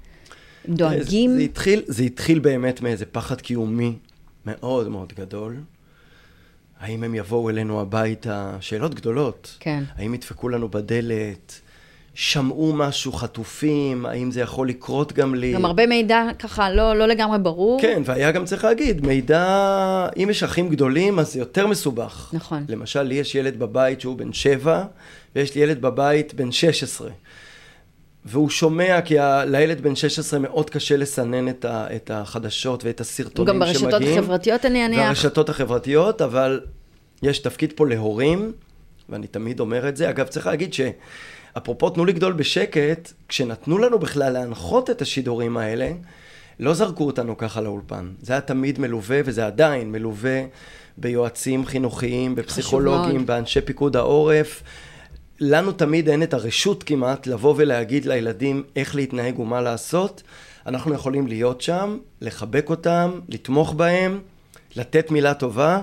דואגים? 0.68 1.30
זה, 1.30 1.36
זה, 1.36 1.42
התחיל, 1.42 1.82
זה 1.86 2.02
התחיל 2.02 2.38
באמת 2.38 2.80
מאיזה 2.80 3.06
פחד 3.06 3.40
קיומי 3.40 3.92
מאוד 4.46 4.88
מאוד 4.88 5.12
גדול. 5.16 5.56
האם 6.80 7.04
הם 7.04 7.14
יבואו 7.14 7.50
אלינו 7.50 7.80
הביתה? 7.80 8.56
שאלות 8.60 8.94
גדולות. 8.94 9.56
כן. 9.60 9.84
האם 9.96 10.14
ידפקו 10.14 10.48
לנו 10.48 10.68
בדלת? 10.68 11.60
שמעו 12.14 12.72
משהו, 12.76 13.12
חטופים, 13.12 14.06
האם 14.06 14.30
זה 14.30 14.40
יכול 14.40 14.68
לקרות 14.68 15.12
גם 15.12 15.34
לי? 15.34 15.52
גם 15.52 15.64
הרבה 15.64 15.86
מידע 15.86 16.26
ככה 16.38 16.70
לא, 16.70 16.96
לא 16.96 17.06
לגמרי 17.06 17.38
ברור. 17.38 17.80
כן, 17.80 18.02
והיה 18.04 18.32
גם 18.32 18.44
צריך 18.44 18.64
להגיד, 18.64 19.06
מידע, 19.06 20.06
אם 20.16 20.30
יש 20.30 20.42
אחים 20.42 20.68
גדולים, 20.68 21.18
אז 21.18 21.32
זה 21.32 21.38
יותר 21.38 21.66
מסובך. 21.66 22.30
נכון. 22.32 22.64
למשל, 22.68 23.02
לי 23.02 23.14
יש 23.14 23.34
ילד 23.34 23.58
בבית 23.58 24.00
שהוא 24.00 24.16
בן 24.16 24.32
שבע, 24.32 24.84
ויש 25.36 25.54
לי 25.54 25.60
ילד 25.60 25.80
בבית 25.80 26.34
בן 26.34 26.52
16. 26.52 27.10
והוא 28.24 28.50
שומע, 28.50 29.00
כי 29.04 29.18
ה... 29.18 29.44
לילד 29.44 29.80
בן 29.80 29.96
16 29.96 30.40
מאוד 30.40 30.70
קשה 30.70 30.96
לסנן 30.96 31.48
את, 31.48 31.64
ה... 31.64 31.86
את 31.96 32.10
החדשות 32.14 32.84
ואת 32.84 33.00
הסרטונים 33.00 33.54
גם 33.54 33.60
ברשתות 33.60 33.90
שמגיעים. 33.90 34.18
החברתיות 34.18 34.64
אני 34.64 34.86
אניח. 34.86 35.08
ברשתות 35.08 35.48
החברתיות, 35.48 36.22
אבל 36.22 36.60
יש 37.22 37.38
תפקיד 37.38 37.72
פה 37.76 37.86
להורים, 37.86 38.52
ואני 39.08 39.26
תמיד 39.26 39.60
אומר 39.60 39.88
את 39.88 39.96
זה. 39.96 40.10
אגב, 40.10 40.26
צריך 40.26 40.46
להגיד 40.46 40.74
שאפרופו 40.74 41.90
תנו 41.90 42.04
לגדול 42.04 42.32
בשקט, 42.32 43.12
כשנתנו 43.28 43.78
לנו 43.78 43.98
בכלל 43.98 44.32
להנחות 44.32 44.90
את 44.90 45.02
השידורים 45.02 45.56
האלה, 45.56 45.90
לא 46.60 46.74
זרקו 46.74 47.06
אותנו 47.06 47.36
ככה 47.36 47.60
לאולפן. 47.60 48.08
זה 48.22 48.32
היה 48.32 48.40
תמיד 48.40 48.78
מלווה, 48.78 49.20
וזה 49.24 49.46
עדיין 49.46 49.92
מלווה 49.92 50.42
ביועצים 50.96 51.66
חינוכיים, 51.66 52.34
בפסיכולוגים, 52.34 53.26
באנשי 53.26 53.60
פיקוד 53.60 53.96
העורף. 53.96 54.62
לנו 55.40 55.72
תמיד 55.72 56.08
אין 56.08 56.22
את 56.22 56.34
הרשות 56.34 56.82
כמעט 56.82 57.26
לבוא 57.26 57.54
ולהגיד 57.56 58.06
לילדים 58.06 58.62
איך 58.76 58.94
להתנהג 58.96 59.38
ומה 59.38 59.60
לעשות. 59.60 60.22
אנחנו 60.66 60.94
יכולים 60.94 61.26
להיות 61.26 61.60
שם, 61.60 61.98
לחבק 62.20 62.70
אותם, 62.70 63.20
לתמוך 63.28 63.72
בהם, 63.72 64.20
לתת 64.76 65.10
מילה 65.10 65.34
טובה, 65.34 65.80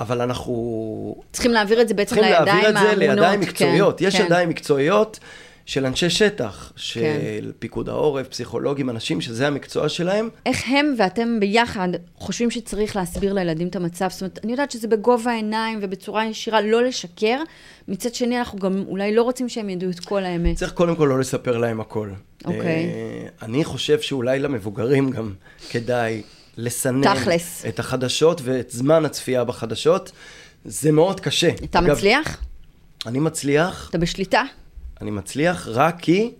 אבל 0.00 0.20
אנחנו... 0.20 1.22
צריכים 1.32 1.52
להעביר 1.52 1.80
את 1.80 1.88
זה 1.88 1.94
בעצם 1.94 2.16
לידיים 2.16 2.34
האמונות. 2.34 2.54
צריכים 2.54 2.74
להעביר 2.74 2.90
את 2.90 2.98
זה 2.98 3.06
לידיים 3.06 3.40
מקצועיות. 3.40 3.98
כן, 3.98 4.04
יש 4.04 4.16
כן. 4.16 4.24
ידיים 4.26 4.48
מקצועיות 4.48 5.18
של 5.66 5.86
אנשי 5.86 6.10
שטח, 6.10 6.72
של 6.76 7.00
כן. 7.00 7.50
פיקוד 7.58 7.88
העורף, 7.88 8.28
פסיכולוגים, 8.28 8.90
אנשים 8.90 9.20
שזה 9.20 9.46
המקצוע 9.46 9.88
שלהם. 9.88 10.28
איך 10.46 10.68
הם 10.68 10.94
ואתם 10.98 11.40
ביחד 11.40 11.88
חושבים 12.16 12.50
שצריך 12.50 12.96
להסביר 12.96 13.32
לילדים 13.32 13.68
את 13.68 13.76
המצב? 13.76 14.08
זאת 14.10 14.22
אומרת, 14.22 14.38
אני 14.44 14.52
יודעת 14.52 14.70
שזה 14.70 14.88
בגובה 14.88 15.30
העיניים 15.30 15.78
ובצורה 15.82 16.26
ישירה 16.26 16.60
לא 16.60 16.82
לשקר. 16.82 17.38
מצד 17.88 18.14
שני, 18.14 18.38
אנחנו 18.38 18.58
גם 18.58 18.84
אולי 18.86 19.14
לא 19.14 19.22
רוצים 19.22 19.48
שהם 19.48 19.70
ידעו 19.70 19.90
את 19.90 20.00
כל 20.00 20.24
האמת. 20.24 20.56
צריך 20.56 20.72
קודם 20.72 20.96
כל 20.96 21.04
לא 21.04 21.20
לספר 21.20 21.58
להם 21.58 21.80
הכל. 21.80 22.10
אוקיי. 22.44 22.62
אה, 22.64 23.26
אני 23.42 23.64
חושב 23.64 24.00
שאולי 24.00 24.38
למבוגרים 24.38 25.10
גם 25.10 25.32
כדאי 25.70 26.22
לסנן 26.56 27.14
תכלס. 27.14 27.64
את 27.68 27.78
החדשות 27.78 28.40
ואת 28.44 28.70
זמן 28.70 29.04
הצפייה 29.04 29.44
בחדשות. 29.44 30.12
זה 30.64 30.92
מאוד 30.92 31.20
קשה. 31.20 31.50
אתה 31.64 31.78
אגב, 31.78 31.90
מצליח? 31.90 32.40
אני 33.06 33.18
מצליח, 33.18 33.88
אתה 33.90 33.98
בשליטה? 33.98 34.42
אני 35.04 35.10
מצליח 35.10 35.68
רק 35.70 36.00
כי, 36.00 36.30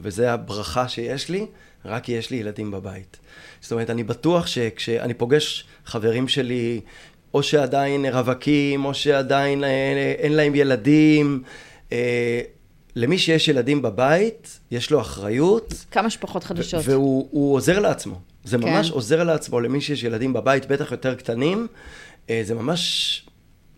וזו 0.00 0.24
הברכה 0.24 0.88
שיש 0.88 1.28
לי, 1.28 1.46
רק 1.84 2.04
כי 2.04 2.12
יש 2.12 2.30
לי 2.30 2.36
ילדים 2.36 2.70
בבית. 2.70 3.16
זאת 3.60 3.72
אומרת, 3.72 3.90
אני 3.90 4.04
בטוח 4.04 4.46
שכשאני 4.46 5.14
פוגש 5.14 5.64
חברים 5.86 6.28
שלי, 6.28 6.80
או 7.34 7.42
שעדיין 7.42 8.06
רווקים, 8.06 8.84
או 8.84 8.94
שעדיין 8.94 9.64
אה, 9.64 10.14
אין 10.18 10.32
להם 10.32 10.54
ילדים, 10.54 11.42
אה, 11.92 12.40
למי 12.96 13.18
שיש 13.18 13.48
ילדים 13.48 13.82
בבית, 13.82 14.60
יש 14.70 14.90
לו 14.90 15.00
אחריות. 15.00 15.74
כמה 15.90 16.10
שפחות 16.10 16.44
חדשות. 16.44 16.82
והוא 16.84 17.28
הוא 17.30 17.54
עוזר 17.54 17.78
לעצמו. 17.78 18.20
זה 18.44 18.58
כן. 18.58 18.64
ממש 18.64 18.90
עוזר 18.90 19.24
לעצמו 19.24 19.60
למי 19.60 19.80
שיש 19.80 20.02
ילדים 20.02 20.32
בבית, 20.32 20.66
בטח 20.66 20.92
יותר 20.92 21.14
קטנים. 21.14 21.66
אה, 22.30 22.42
זה 22.44 22.54
ממש 22.54 23.22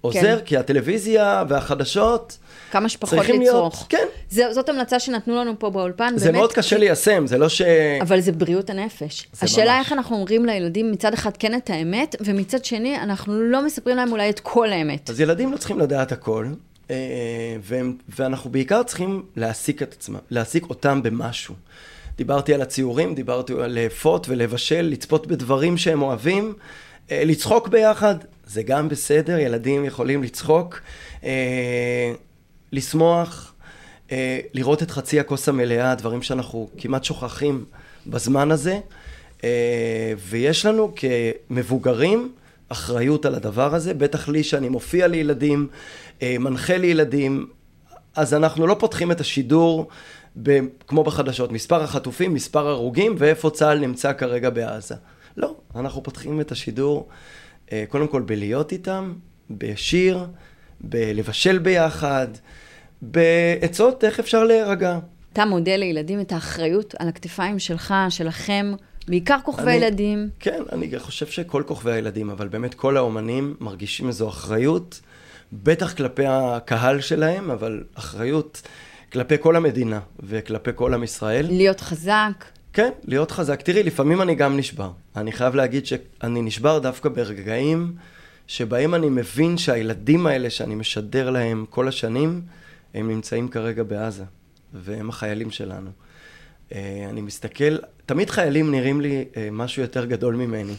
עוזר, 0.01 0.39
כן. 0.39 0.45
כי 0.45 0.57
הטלוויזיה 0.57 1.45
והחדשות... 1.49 2.39
כמה 2.71 2.89
שפחות 2.89 3.19
לצרוך. 3.19 3.39
להיות, 3.39 3.75
כן. 3.89 4.07
זה, 4.31 4.53
זאת 4.53 4.69
המלצה 4.69 4.99
שנתנו 4.99 5.37
לנו 5.37 5.59
פה 5.59 5.71
באולפן. 5.71 6.13
זה 6.17 6.25
באמת, 6.25 6.39
מאוד 6.39 6.53
קשה 6.53 6.79
ליישם, 6.79 7.27
זה 7.27 7.39
לא 7.39 7.49
ש... 7.49 7.63
אבל 8.01 8.21
זה 8.21 8.33
בריאות 8.33 8.71
הנפש. 8.71 9.27
זה 9.33 9.47
השאלה 9.47 9.77
ממש. 9.77 9.85
איך 9.85 9.93
אנחנו 9.93 10.17
אומרים 10.17 10.47
לילדים 10.47 10.93
מצד 10.93 11.15
אחד 11.15 11.37
כן 11.37 11.55
את 11.55 11.71
האמת, 11.71 12.17
ומצד 12.21 12.65
שני 12.65 12.97
אנחנו 12.97 13.41
לא 13.41 13.67
מספרים 13.67 13.97
להם 13.97 14.13
אולי 14.13 14.31
את 14.31 14.41
כל 14.41 14.73
האמת. 14.73 15.11
אז 15.11 15.21
ילדים 15.21 15.53
לא 15.53 15.57
צריכים 15.57 15.79
לדעת 15.79 16.13
הכל, 16.13 16.47
אה, 16.91 16.97
והם, 17.63 17.97
ואנחנו 18.19 18.51
בעיקר 18.51 18.83
צריכים 18.83 19.23
להעסיק 19.37 19.83
את 19.83 19.93
עצמם, 19.93 20.19
להעסיק 20.31 20.71
אותם 20.71 21.03
במשהו. 21.03 21.55
דיברתי 22.17 22.55
על 22.55 22.63
הציורים, 22.63 23.15
דיברתי 23.15 23.53
על 23.53 23.79
לאפות 23.79 24.29
ולבשל, 24.29 24.83
לצפות 24.83 25.27
בדברים 25.27 25.77
שהם 25.77 26.03
אוהבים, 26.03 26.55
אה, 27.11 27.23
לצחוק 27.25 27.69
ביחד, 27.69 28.15
זה 28.47 28.63
גם 28.63 28.89
בסדר, 28.89 29.39
ילדים 29.39 29.85
יכולים 29.85 30.23
לצחוק, 30.23 30.81
אה, 31.25 32.13
לשמוח, 32.77 33.53
אה, 34.13 34.41
לראות 34.55 34.83
את 34.83 34.91
חצי 34.91 35.21
הכוס 35.21 35.49
המלאה, 35.49 35.95
דברים 35.95 36.23
שאנחנו 36.23 36.69
כמעט 36.79 37.05
שוכחים 37.05 37.65
בזמן 38.07 38.51
הזה, 38.51 38.81
אה, 39.45 40.13
ויש 40.19 40.67
לנו 40.67 40.93
כמבוגרים 40.97 42.33
אחריות 42.69 43.27
על 43.27 43.35
הדבר 43.35 43.75
הזה, 43.75 43.95
בטח 43.95 44.29
לי 44.29 44.45
שאני 44.45 44.69
מופיע 44.69 45.07
לילדים, 45.07 45.69
אה, 46.23 46.37
מנחה 46.39 46.77
לילדים, 46.77 47.47
אז 48.15 48.35
אנחנו 48.35 48.67
לא 48.67 48.77
פותחים 48.79 49.13
את 49.13 49.21
השידור 49.21 49.89
ב, 50.43 50.61
כמו 50.87 51.05
בחדשות, 51.05 51.53
מספר 51.53 51.83
החטופים, 51.83 52.35
מספר 52.35 52.69
הרוגים 52.69 53.15
ואיפה 53.19 53.51
צה"ל 53.51 53.79
נמצא 53.79 54.13
כרגע 54.13 54.51
בעזה. 54.51 54.95
לא, 55.37 55.55
אנחנו 55.75 56.03
פותחים 56.03 56.41
את 56.41 56.53
השידור 56.53 57.09
קודם 57.89 58.09
כל 58.09 58.23
בלהיות 58.23 58.73
איתם, 58.73 59.13
בשיר, 59.51 60.27
בלבשל 60.81 61.59
ביחד, 61.59 62.29
בעצות 63.03 64.05
איך 64.05 64.21
אפשר 64.21 64.45
להירגע. 64.45 64.99
אתה 65.33 65.45
מודה 65.45 65.77
לילדים 65.77 66.21
את 66.21 66.33
האחריות 66.33 66.95
על 66.99 67.09
הכתפיים 67.09 67.59
שלך, 67.59 67.95
שלכם, 68.09 68.73
בעיקר 69.09 69.37
כוכבי 69.45 69.65
אני- 69.71 69.77
ילדים. 69.77 70.29
כן, 70.41 70.63
אני 70.73 70.99
חושב 70.99 71.27
שכל 71.27 71.63
כוכבי 71.67 71.93
הילדים, 71.93 72.31
אבל 72.31 72.49
באמת 72.49 72.75
כל 72.75 72.97
האומנים 72.97 73.55
מרגישים 73.61 74.09
איזו 74.09 74.29
אחריות, 74.29 75.01
בטח 75.53 75.93
כלפי 75.95 76.23
הקהל 76.27 77.01
שלהם, 77.01 77.51
אבל 77.51 77.83
אחריות 77.95 78.63
כלפי 79.13 79.35
כל 79.41 79.57
המדינה 79.57 80.01
וכלפי 80.21 80.71
כל 80.75 80.95
עם 80.95 81.03
ישראל. 81.05 81.47
להיות 81.49 81.81
חזק. 81.81 82.45
כן, 82.73 82.91
להיות 83.05 83.31
חזק. 83.31 83.63
תראי, 83.63 83.83
לפעמים 83.83 84.23
אני 84.23 84.35
גם 84.35 84.57
נשבר. 84.57 84.91
אני 85.17 85.33
חייב 85.33 85.55
להגיד 85.55 85.87
שאני 85.87 86.43
נשבר 86.43 86.79
דווקא 86.79 87.09
ברגעים 87.09 87.93
שבהם 88.47 88.95
אני 88.95 89.09
מבין 89.09 89.59
שהילדים 89.59 90.27
האלה 90.27 90.51
שאני 90.51 90.75
משדר 90.75 91.31
להם 91.31 91.65
כל 91.71 91.89
השנים, 91.89 92.43
הם 92.95 93.09
נמצאים 93.09 93.49
כרגע 93.49 93.83
בעזה, 93.83 94.25
והם 94.73 95.09
החיילים 95.09 95.51
שלנו. 95.51 95.91
אה, 96.75 97.07
אני 97.11 97.21
מסתכל, 97.21 97.77
תמיד 98.07 98.31
חיילים 98.31 98.71
נראים 98.71 99.01
לי 99.01 99.25
אה, 99.37 99.49
משהו 99.53 99.83
יותר 99.83 100.05
גדול 100.05 100.35
ממני. 100.35 100.75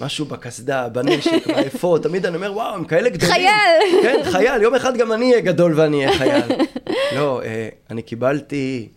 משהו 0.00 0.26
בקסדה, 0.26 0.88
בנשק, 0.88 1.46
באפוד, 1.56 2.02
תמיד 2.02 2.26
אני 2.26 2.36
אומר, 2.36 2.52
וואו, 2.52 2.74
הם 2.74 2.84
כאלה 2.84 3.08
גדולים. 3.08 3.34
חייל! 3.34 4.02
כן, 4.02 4.30
חייל, 4.30 4.62
יום 4.62 4.74
אחד 4.74 4.96
גם 4.96 5.12
אני 5.12 5.30
אהיה 5.30 5.40
גדול 5.40 5.80
ואני 5.80 6.06
אהיה 6.06 6.18
חייל. 6.18 6.42
לא, 7.16 7.42
אה, 7.42 7.68
אני 7.90 8.02
קיבלתי... 8.02 8.88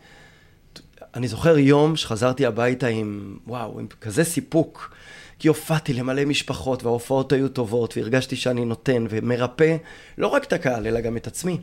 אני 1.16 1.28
זוכר 1.28 1.58
יום 1.58 1.96
שחזרתי 1.96 2.46
הביתה 2.46 2.88
עם, 2.88 3.38
וואו, 3.48 3.80
עם 3.80 3.88
כזה 4.02 4.24
סיפוק. 4.24 4.96
כי 5.40 5.48
הופעתי 5.48 5.94
למלא 5.94 6.26
משפחות, 6.26 6.84
וההופעות 6.84 7.32
היו 7.32 7.50
טובות, 7.50 7.98
והרגשתי 7.98 8.36
שאני 8.36 8.66
נותן 8.66 9.06
ומרפא 9.10 9.76
לא 10.18 10.28
רק 10.28 10.44
את 10.44 10.54
הקהל, 10.54 10.88
אלא 10.88 11.02
גם 11.02 11.18
את 11.18 11.28
עצמי. 11.28 11.58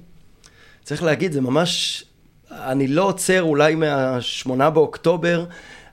צריך 0.87 1.03
להגיד, 1.03 1.33
זה 1.33 1.41
ממש... 1.41 2.05
אני 2.51 2.89
לא 2.89 3.03
עוצר 3.03 3.43
אולי 3.43 3.75
מהשמונה 3.75 4.71
באוקטובר, 4.71 5.45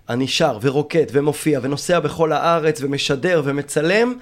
אני 0.09 0.27
שר 0.27 0.57
ורוקד 0.61 1.05
ומופיע 1.11 1.59
ונוסע 1.63 1.99
בכל 1.99 2.31
הארץ 2.31 2.81
ומשדר 2.81 3.41
ומצלם, 3.45 4.17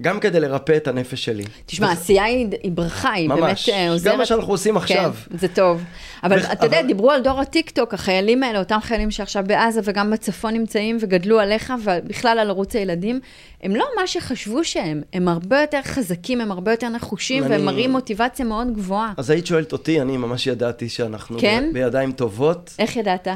גם 0.00 0.20
כדי 0.20 0.40
לרפא 0.40 0.76
את 0.76 0.88
הנפש 0.88 1.24
שלי. 1.24 1.44
תשמע, 1.66 1.88
העשייה 1.88 2.24
היא, 2.24 2.48
ברכה, 2.72 3.12
היא 3.12 3.28
ממש. 3.28 3.68
באמת 3.68 3.78
אה, 3.78 3.90
עוזרת. 3.90 4.12
גם 4.12 4.18
מה 4.18 4.26
שאנחנו 4.26 4.52
עושים 4.52 4.76
עכשיו. 4.76 5.14
כן, 5.30 5.38
זה 5.38 5.48
טוב. 5.48 5.82
אבל 6.22 6.38
אתה 6.38 6.66
יודע, 6.66 6.82
דיברו 6.82 7.10
על 7.10 7.22
דור 7.22 7.40
הטיקטוק, 7.40 7.94
החיילים 7.94 8.42
האלה, 8.42 8.58
אותם 8.58 8.78
חיילים 8.82 9.10
שעכשיו 9.10 9.44
בעזה 9.46 9.80
וגם 9.84 10.10
בצפון 10.10 10.54
נמצאים 10.54 10.96
וגדלו 11.00 11.40
עליך, 11.40 11.72
ובכלל 11.84 12.38
על 12.38 12.50
ערוץ 12.50 12.76
הילדים, 12.76 13.20
הם 13.62 13.76
לא 13.76 13.86
מה 14.00 14.06
שחשבו 14.06 14.64
שהם, 14.64 15.02
הם 15.12 15.28
הרבה 15.28 15.60
יותר 15.60 15.80
חזקים, 15.82 16.40
הם 16.40 16.52
הרבה 16.52 16.70
יותר 16.70 16.88
נחושים, 16.88 17.44
והם 17.48 17.64
מראים 17.64 17.92
מוטיבציה 17.92 18.44
מאוד 18.44 18.74
גבוהה. 18.74 19.12
אז 19.16 19.30
היית 19.30 19.46
שואלת 19.46 19.72
אותי, 19.72 20.00
אני 20.00 20.16
ממש 20.16 20.46
ידעתי 20.46 20.88
שאנחנו 20.88 21.38
כן? 21.40 21.70
בידיים 21.72 22.12
טובות. 22.12 22.74
איך 22.78 22.96
ידעת? 22.96 23.28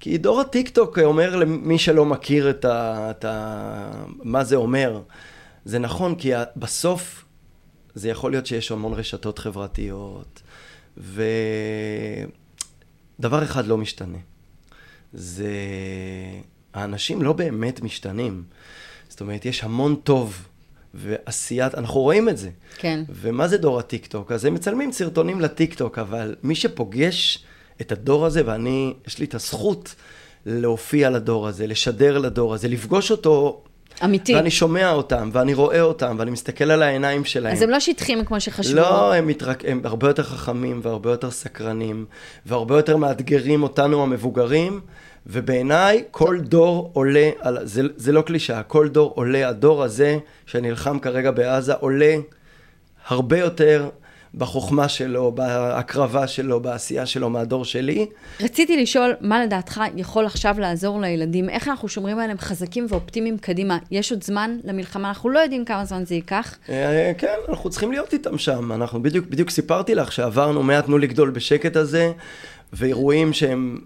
כי 0.00 0.18
דור 0.18 0.40
הטיקטוק 0.40 0.98
אומר 0.98 1.36
למי 1.36 1.78
שלא 1.78 2.04
מכיר 2.04 2.50
את 2.50 2.64
ה... 2.64 3.10
את 3.10 3.24
ה... 3.24 3.90
מה 4.22 4.44
זה 4.44 4.56
אומר. 4.56 5.00
זה 5.64 5.78
נכון, 5.78 6.14
כי 6.14 6.32
בסוף 6.56 7.24
זה 7.94 8.08
יכול 8.08 8.30
להיות 8.30 8.46
שיש 8.46 8.72
המון 8.72 8.94
רשתות 8.94 9.38
חברתיות, 9.38 10.42
ודבר 10.96 12.24
אחד 13.42 13.66
לא 13.66 13.76
משתנה. 13.76 14.18
זה... 15.12 15.50
האנשים 16.74 17.22
לא 17.22 17.32
באמת 17.32 17.80
משתנים. 17.80 18.44
זאת 19.08 19.20
אומרת, 19.20 19.44
יש 19.44 19.64
המון 19.64 19.96
טוב 20.04 20.48
ועשיית... 20.94 21.74
אנחנו 21.74 22.00
רואים 22.00 22.28
את 22.28 22.38
זה. 22.38 22.50
כן. 22.76 23.04
ומה 23.08 23.48
זה 23.48 23.58
דור 23.58 23.78
הטיקטוק? 23.78 24.32
אז 24.32 24.44
הם 24.44 24.54
מצלמים 24.54 24.92
סרטונים 24.92 25.40
לטיקטוק, 25.40 25.98
אבל 25.98 26.34
מי 26.42 26.54
שפוגש 26.54 27.44
את 27.80 27.92
הדור 27.92 28.26
הזה, 28.26 28.42
ואני, 28.46 28.94
יש 29.06 29.18
לי 29.18 29.26
את 29.26 29.34
הזכות 29.34 29.94
להופיע 30.46 31.10
לדור 31.10 31.48
הזה, 31.48 31.66
לשדר 31.66 32.18
לדור 32.18 32.54
הזה, 32.54 32.68
לפגוש 32.68 33.10
אותו 33.10 33.64
אמיתי. 34.04 34.34
ואני 34.34 34.50
שומע 34.50 34.90
אותם, 34.90 35.30
ואני 35.32 35.54
רואה 35.54 35.80
אותם, 35.80 36.16
ואני 36.18 36.30
מסתכל 36.30 36.70
על 36.70 36.82
העיניים 36.82 37.24
שלהם. 37.24 37.52
אז 37.52 37.62
הם 37.62 37.70
לא 37.70 37.80
שטחים 37.80 38.24
כמו 38.24 38.40
שחשבו. 38.40 38.76
לא, 38.76 39.14
הם, 39.14 39.26
מתרק... 39.26 39.64
הם 39.68 39.80
הרבה 39.84 40.08
יותר 40.08 40.22
חכמים, 40.22 40.80
והרבה 40.82 41.10
יותר 41.10 41.30
סקרנים, 41.30 42.04
והרבה 42.46 42.76
יותר 42.76 42.96
מאתגרים 42.96 43.62
אותנו 43.62 44.02
המבוגרים, 44.02 44.80
ובעיניי 45.26 46.04
כל 46.10 46.38
דור 46.40 46.90
עולה, 46.92 47.30
על... 47.40 47.58
זה, 47.62 47.82
זה 47.96 48.12
לא 48.12 48.20
קלישאה, 48.20 48.62
כל 48.62 48.88
דור 48.88 49.12
עולה, 49.14 49.48
הדור 49.48 49.82
הזה 49.82 50.18
שנלחם 50.46 50.98
כרגע 50.98 51.30
בעזה 51.30 51.74
עולה 51.74 52.16
הרבה 53.06 53.38
יותר 53.38 53.88
בחוכמה 54.34 54.88
שלו, 54.88 55.32
בהקרבה 55.32 56.26
שלו, 56.26 56.60
בעשייה 56.60 57.06
שלו 57.06 57.30
מהדור 57.30 57.64
שלי. 57.64 58.06
רציתי 58.40 58.82
לשאול, 58.82 59.14
מה 59.20 59.44
לדעתך 59.44 59.80
יכול 59.96 60.26
עכשיו 60.26 60.56
לעזור 60.58 61.00
לילדים? 61.00 61.48
איך 61.48 61.68
אנחנו 61.68 61.88
שומרים 61.88 62.18
עליהם 62.18 62.38
חזקים 62.38 62.86
ואופטימיים 62.88 63.38
קדימה? 63.38 63.78
יש 63.90 64.12
עוד 64.12 64.22
זמן 64.24 64.58
למלחמה? 64.64 65.08
אנחנו 65.08 65.30
לא 65.30 65.38
יודעים 65.38 65.64
כמה 65.64 65.84
זמן 65.84 66.04
זה 66.04 66.14
ייקח. 66.14 66.58
אה, 66.68 67.12
כן, 67.18 67.36
אנחנו 67.48 67.70
צריכים 67.70 67.92
להיות 67.92 68.12
איתם 68.12 68.38
שם. 68.38 68.72
אנחנו 68.72 69.02
בדיוק, 69.02 69.26
בדיוק 69.26 69.50
סיפרתי 69.50 69.94
לך 69.94 70.12
שעברנו 70.12 70.62
מעט 70.62 70.84
תנו 70.84 70.98
לגדול 70.98 71.30
בשקט 71.30 71.76
הזה, 71.76 72.12
ואירועים 72.72 73.32
שהם, 73.32 73.78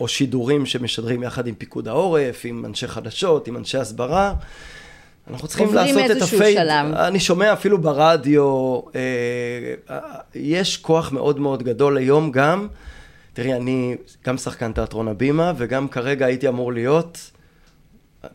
או 0.00 0.08
שידורים 0.08 0.66
שמשדרים 0.66 1.22
יחד 1.22 1.46
עם 1.46 1.54
פיקוד 1.54 1.88
העורף, 1.88 2.42
עם 2.44 2.64
אנשי 2.64 2.88
חדשות, 2.88 3.48
עם 3.48 3.56
אנשי 3.56 3.78
הסברה. 3.78 4.34
אנחנו 5.32 5.48
צריכים 5.48 5.74
לעשות 5.74 6.10
את 6.10 6.22
הפייט. 6.22 6.58
שלב. 6.58 6.94
אני 6.94 7.20
שומע 7.20 7.52
אפילו 7.52 7.78
ברדיו, 7.78 8.80
אה, 8.94 9.00
אה, 9.90 9.98
יש 10.34 10.76
כוח 10.76 11.12
מאוד 11.12 11.40
מאוד 11.40 11.62
גדול 11.62 11.96
היום 11.96 12.30
גם. 12.30 12.68
תראי, 13.32 13.52
אני 13.52 13.96
גם 14.26 14.38
שחקן 14.38 14.72
תיאטרון 14.72 15.08
הבימה, 15.08 15.52
וגם 15.56 15.88
כרגע 15.88 16.26
הייתי 16.26 16.48
אמור 16.48 16.72
להיות... 16.72 17.30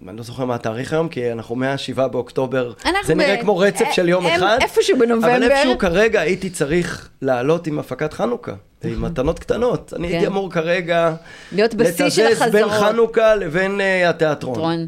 אני 0.08 0.18
לא 0.18 0.24
זוכר 0.24 0.46
מה 0.46 0.56
התאריך 0.56 0.94
היום, 0.94 1.10
כי 1.10 1.32
אנחנו 1.32 1.56
מה-7 1.56 2.08
באוקטובר, 2.08 2.74
זה 3.04 3.16
ב... 3.16 3.18
נראה 3.18 3.42
כמו 3.42 3.58
רצף 3.58 3.86
של 3.92 4.10
יום 4.10 4.26
הם, 4.26 4.36
אחד. 4.36 4.58
איפשהו 4.62 5.00
בנובמבר. 5.00 5.36
אבל 5.36 5.44
איפשהו 5.44 5.78
כרגע 5.78 6.22
הייי 6.22 6.50
צריך 6.50 7.10
לעלות 7.22 7.68
עם 7.68 7.80
הפקת 7.80 8.14
חנוכה, 8.14 8.52
עם 8.84 8.92
נכון. 8.92 9.04
מתנות 9.04 9.40
קטנות. 9.40 9.94
אני 9.96 10.08
כן. 10.08 10.14
הייתי 10.14 10.28
אמור 10.28 10.52
כרגע... 10.52 11.14
להיות 11.52 11.74
בשיא 11.74 12.10
של 12.10 12.28
החזרות. 12.28 12.52
בין 12.52 12.70
חנוכה 12.70 13.36
לבין 13.36 13.80
uh, 13.80 14.10
התיאטרון. 14.10 14.88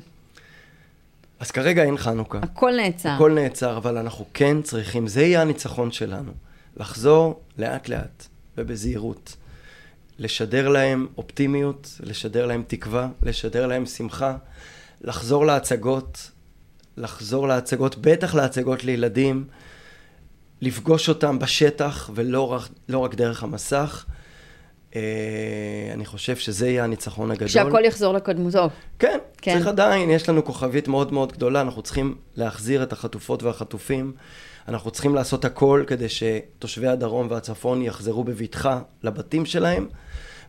אז 1.39 1.51
כרגע 1.51 1.83
אין 1.83 1.97
חנוכה. 1.97 2.39
הכל 2.41 2.71
נעצר. 2.77 3.09
הכל 3.09 3.31
נעצר, 3.31 3.77
אבל 3.77 3.97
אנחנו 3.97 4.25
כן 4.33 4.61
צריכים, 4.61 5.07
זה 5.07 5.21
יהיה 5.21 5.41
הניצחון 5.41 5.91
שלנו. 5.91 6.31
לחזור 6.77 7.39
לאט 7.57 7.89
לאט 7.89 8.25
ובזהירות. 8.57 9.35
לשדר 10.19 10.67
להם 10.67 11.07
אופטימיות, 11.17 11.99
לשדר 12.03 12.45
להם 12.45 12.63
תקווה, 12.67 13.07
לשדר 13.23 13.67
להם 13.67 13.85
שמחה, 13.85 14.35
לחזור 15.01 15.45
להצגות, 15.45 16.31
לחזור 16.97 17.47
להצגות, 17.47 17.95
בטח 17.97 18.35
להצגות 18.35 18.83
לילדים, 18.83 19.45
לפגוש 20.61 21.09
אותם 21.09 21.39
בשטח 21.39 22.09
ולא 22.15 22.51
רק, 22.51 22.61
לא 22.89 22.99
רק 22.99 23.15
דרך 23.15 23.43
המסך. 23.43 24.05
אה, 24.95 25.01
אני 25.93 26.05
חושב 26.05 26.35
שזה 26.35 26.69
יהיה 26.69 26.83
הניצחון 26.83 27.31
הגדול. 27.31 27.47
כשהכל 27.47 27.81
יחזור 27.85 28.13
לקודמותו. 28.13 28.69
כן, 28.99 29.17
כן, 29.37 29.53
צריך 29.53 29.67
עדיין, 29.67 30.09
יש 30.09 30.29
לנו 30.29 30.45
כוכבית 30.45 30.87
מאוד 30.87 31.13
מאוד 31.13 31.31
גדולה, 31.31 31.61
אנחנו 31.61 31.81
צריכים 31.81 32.15
להחזיר 32.35 32.83
את 32.83 32.93
החטופות 32.93 33.43
והחטופים. 33.43 34.13
אנחנו 34.67 34.91
צריכים 34.91 35.15
לעשות 35.15 35.45
הכל 35.45 35.83
כדי 35.87 36.07
שתושבי 36.09 36.87
הדרום 36.87 37.27
והצפון 37.29 37.81
יחזרו 37.81 38.23
בבטחה 38.23 38.79
לבתים 39.03 39.45
שלהם, 39.45 39.87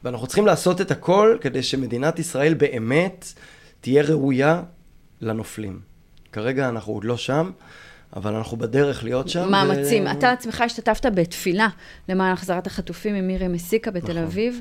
ואנחנו 0.05 0.27
צריכים 0.27 0.47
לעשות 0.47 0.81
את 0.81 0.91
הכל 0.91 1.37
כדי 1.41 1.63
שמדינת 1.63 2.19
ישראל 2.19 2.55
באמת 2.55 3.33
תהיה 3.81 4.03
ראויה 4.03 4.63
לנופלים. 5.21 5.81
כרגע 6.33 6.69
אנחנו 6.69 6.93
עוד 6.93 7.05
לא 7.05 7.17
שם. 7.17 7.51
אבל 8.17 8.35
אנחנו 8.35 8.57
בדרך 8.57 9.05
להיות 9.05 9.29
שם. 9.29 9.51
מאמצים. 9.51 10.07
ו... 10.07 10.13
אתה 10.13 10.33
עצמך 10.33 10.61
השתתפת 10.61 11.07
בתפילה 11.07 11.69
למען 12.09 12.33
החזרת 12.33 12.67
החטופים 12.67 13.15
עם 13.15 13.27
מירי 13.27 13.49
מסיקה 13.49 13.91
בתל 13.91 14.13
נכון. 14.13 14.23
אביב. 14.23 14.61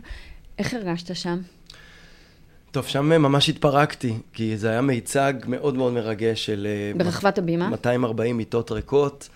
איך 0.60 0.74
הרגשת 0.74 1.16
שם? 1.16 1.40
טוב, 2.72 2.88
שם 2.88 3.06
ממש 3.10 3.50
התפרקתי, 3.50 4.14
כי 4.34 4.58
זה 4.58 4.70
היה 4.70 4.82
מיצג 4.82 5.34
מאוד 5.48 5.76
מאוד 5.76 5.94
מרגש 5.94 6.46
של... 6.46 6.68
אה, 6.70 6.98
ברחבת 6.98 7.38
הבימה? 7.38 7.70
240 7.70 8.38
מיטות 8.38 8.72
ריקות, 8.72 9.30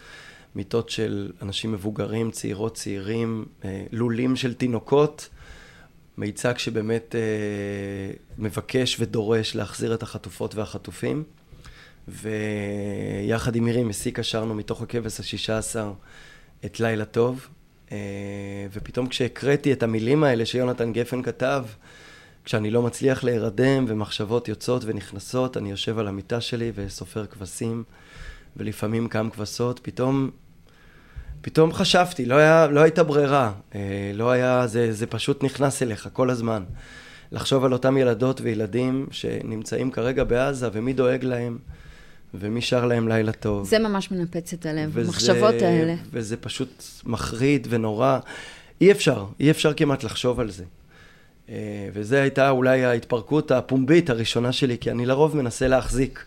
מיטות 0.56 0.90
של 0.90 1.32
אנשים 1.42 1.72
מבוגרים, 1.72 2.32
צעירות, 2.32 2.76
צעירים, 2.76 3.46
אה, 3.66 3.84
לולים 3.92 4.36
של 4.36 4.54
תינוקות. 4.54 5.30
מיצג 6.18 6.58
שבאמת 6.58 7.16
אה, 7.16 7.22
מבקש 8.38 8.98
ודורש 9.00 9.56
להחזיר 9.56 9.94
את 9.94 10.04
החטופות 10.04 10.56
והחטופים. 10.56 11.24
ויחד 12.08 13.56
עם 13.56 13.66
מירי 13.66 13.84
מסיקה 13.84 14.24
שרנו 14.24 14.56
מתוך 14.56 14.82
הכבש 14.82 15.20
השישה 15.20 15.58
עשר 15.58 15.94
את 16.66 16.80
לילה 16.80 17.06
טוב. 17.06 17.48
אה, 17.92 17.98
ופתאום 18.74 19.08
כשהקראתי 19.08 19.74
את 19.74 19.84
המילים 19.84 20.24
האלה 20.24 20.46
שיונתן 20.46 20.94
גפן 20.94 21.22
כתב, 21.24 21.66
כשאני 22.46 22.72
לא 22.72 22.82
מצליח 22.82 23.24
להירדם 23.24 23.86
ומחשבות 23.88 24.48
יוצאות 24.48 24.82
ונכנסות, 24.86 25.58
אני 25.58 25.72
יושב 25.72 26.00
על 26.00 26.08
המיטה 26.08 26.42
שלי 26.42 26.72
וסופר 26.76 27.26
כבשים, 27.26 27.84
ולפעמים 28.58 29.08
קם 29.08 29.30
כבשות, 29.30 29.80
פתאום, 29.84 30.30
פתאום 31.42 31.74
חשבתי, 31.74 32.26
לא, 32.26 32.36
היה, 32.36 32.68
לא 32.68 32.80
הייתה 32.80 33.04
ברירה, 33.04 33.52
אה, 33.76 34.12
לא 34.14 34.32
היה, 34.32 34.68
זה, 34.68 34.94
זה 34.94 35.08
פשוט 35.08 35.44
נכנס 35.44 35.84
אליך 35.84 36.10
כל 36.14 36.30
הזמן. 36.30 36.64
לחשוב 37.32 37.66
על 37.66 37.74
אותם 37.74 37.98
ילדות 37.98 38.42
וילדים 38.42 39.08
שנמצאים 39.12 39.92
כרגע 39.92 40.24
בעזה 40.24 40.70
ומי 40.74 40.94
דואג 40.94 41.24
להם. 41.24 41.58
ומי 42.34 42.62
שר 42.62 42.86
להם 42.86 43.08
לילה 43.08 43.32
טוב. 43.32 43.68
זה 43.68 43.80
ממש 43.80 44.12
מנפץ 44.12 44.54
את 44.54 44.66
הלב, 44.66 44.90
וזה, 44.94 45.08
המחשבות 45.08 45.62
האלה. 45.62 45.96
וזה 46.12 46.38
פשוט 46.38 46.84
מחריד 47.06 47.68
ונורא. 47.70 48.20
אי 48.82 48.92
אפשר, 48.92 49.26
אי 49.40 49.52
אפשר 49.52 49.74
כמעט 49.74 50.04
לחשוב 50.04 50.40
על 50.40 50.52
זה. 50.52 50.64
אה, 51.50 51.90
וזו 51.94 52.16
הייתה 52.16 52.50
אולי 52.50 52.86
ההתפרקות 52.86 53.52
הפומבית 53.52 54.10
הראשונה 54.10 54.52
שלי, 54.52 54.78
כי 54.78 54.92
אני 54.92 55.06
לרוב 55.06 55.38
מנסה 55.38 55.68
להחזיק. 55.68 56.26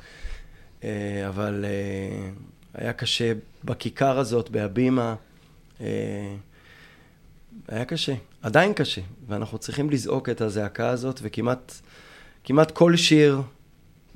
אה, 0.85 1.29
אבל 1.29 1.64
אה, 1.64 2.29
היה 2.75 2.93
קשה 2.93 3.33
בכיכר 3.64 4.19
הזאת, 4.19 4.51
בהבימה. 4.51 5.14
היה 7.69 7.85
קשה, 7.87 8.14
עדיין 8.43 8.73
קשה, 8.73 9.01
ואנחנו 9.29 9.59
צריכים 9.59 9.90
לזעוק 9.90 10.29
את 10.29 10.40
הזעקה 10.40 10.88
הזאת, 10.88 11.21
וכמעט 11.23 11.73
כמעט 12.45 12.71
כל 12.71 12.97
שיר 12.97 13.43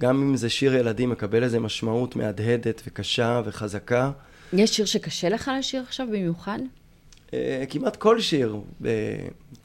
גם 0.00 0.22
אם 0.22 0.37
זה 0.37 0.48
שיר 0.48 0.74
ילדים, 0.74 1.11
מקבל 1.11 1.44
איזה 1.44 1.61
משמעות 1.61 2.16
מהדהדת 2.16 2.82
וקשה 2.87 3.42
וחזקה. 3.44 4.11
יש 4.52 4.76
שיר 4.76 4.87
שקשה 4.87 5.28
לך 5.28 5.50
לשיר 5.58 5.82
עכשיו 5.82 6.06
במיוחד? 6.06 6.58
Uh, 7.26 7.30
כמעט 7.68 7.96
כל 7.96 8.20
שיר. 8.20 8.56
Uh, 8.82 8.87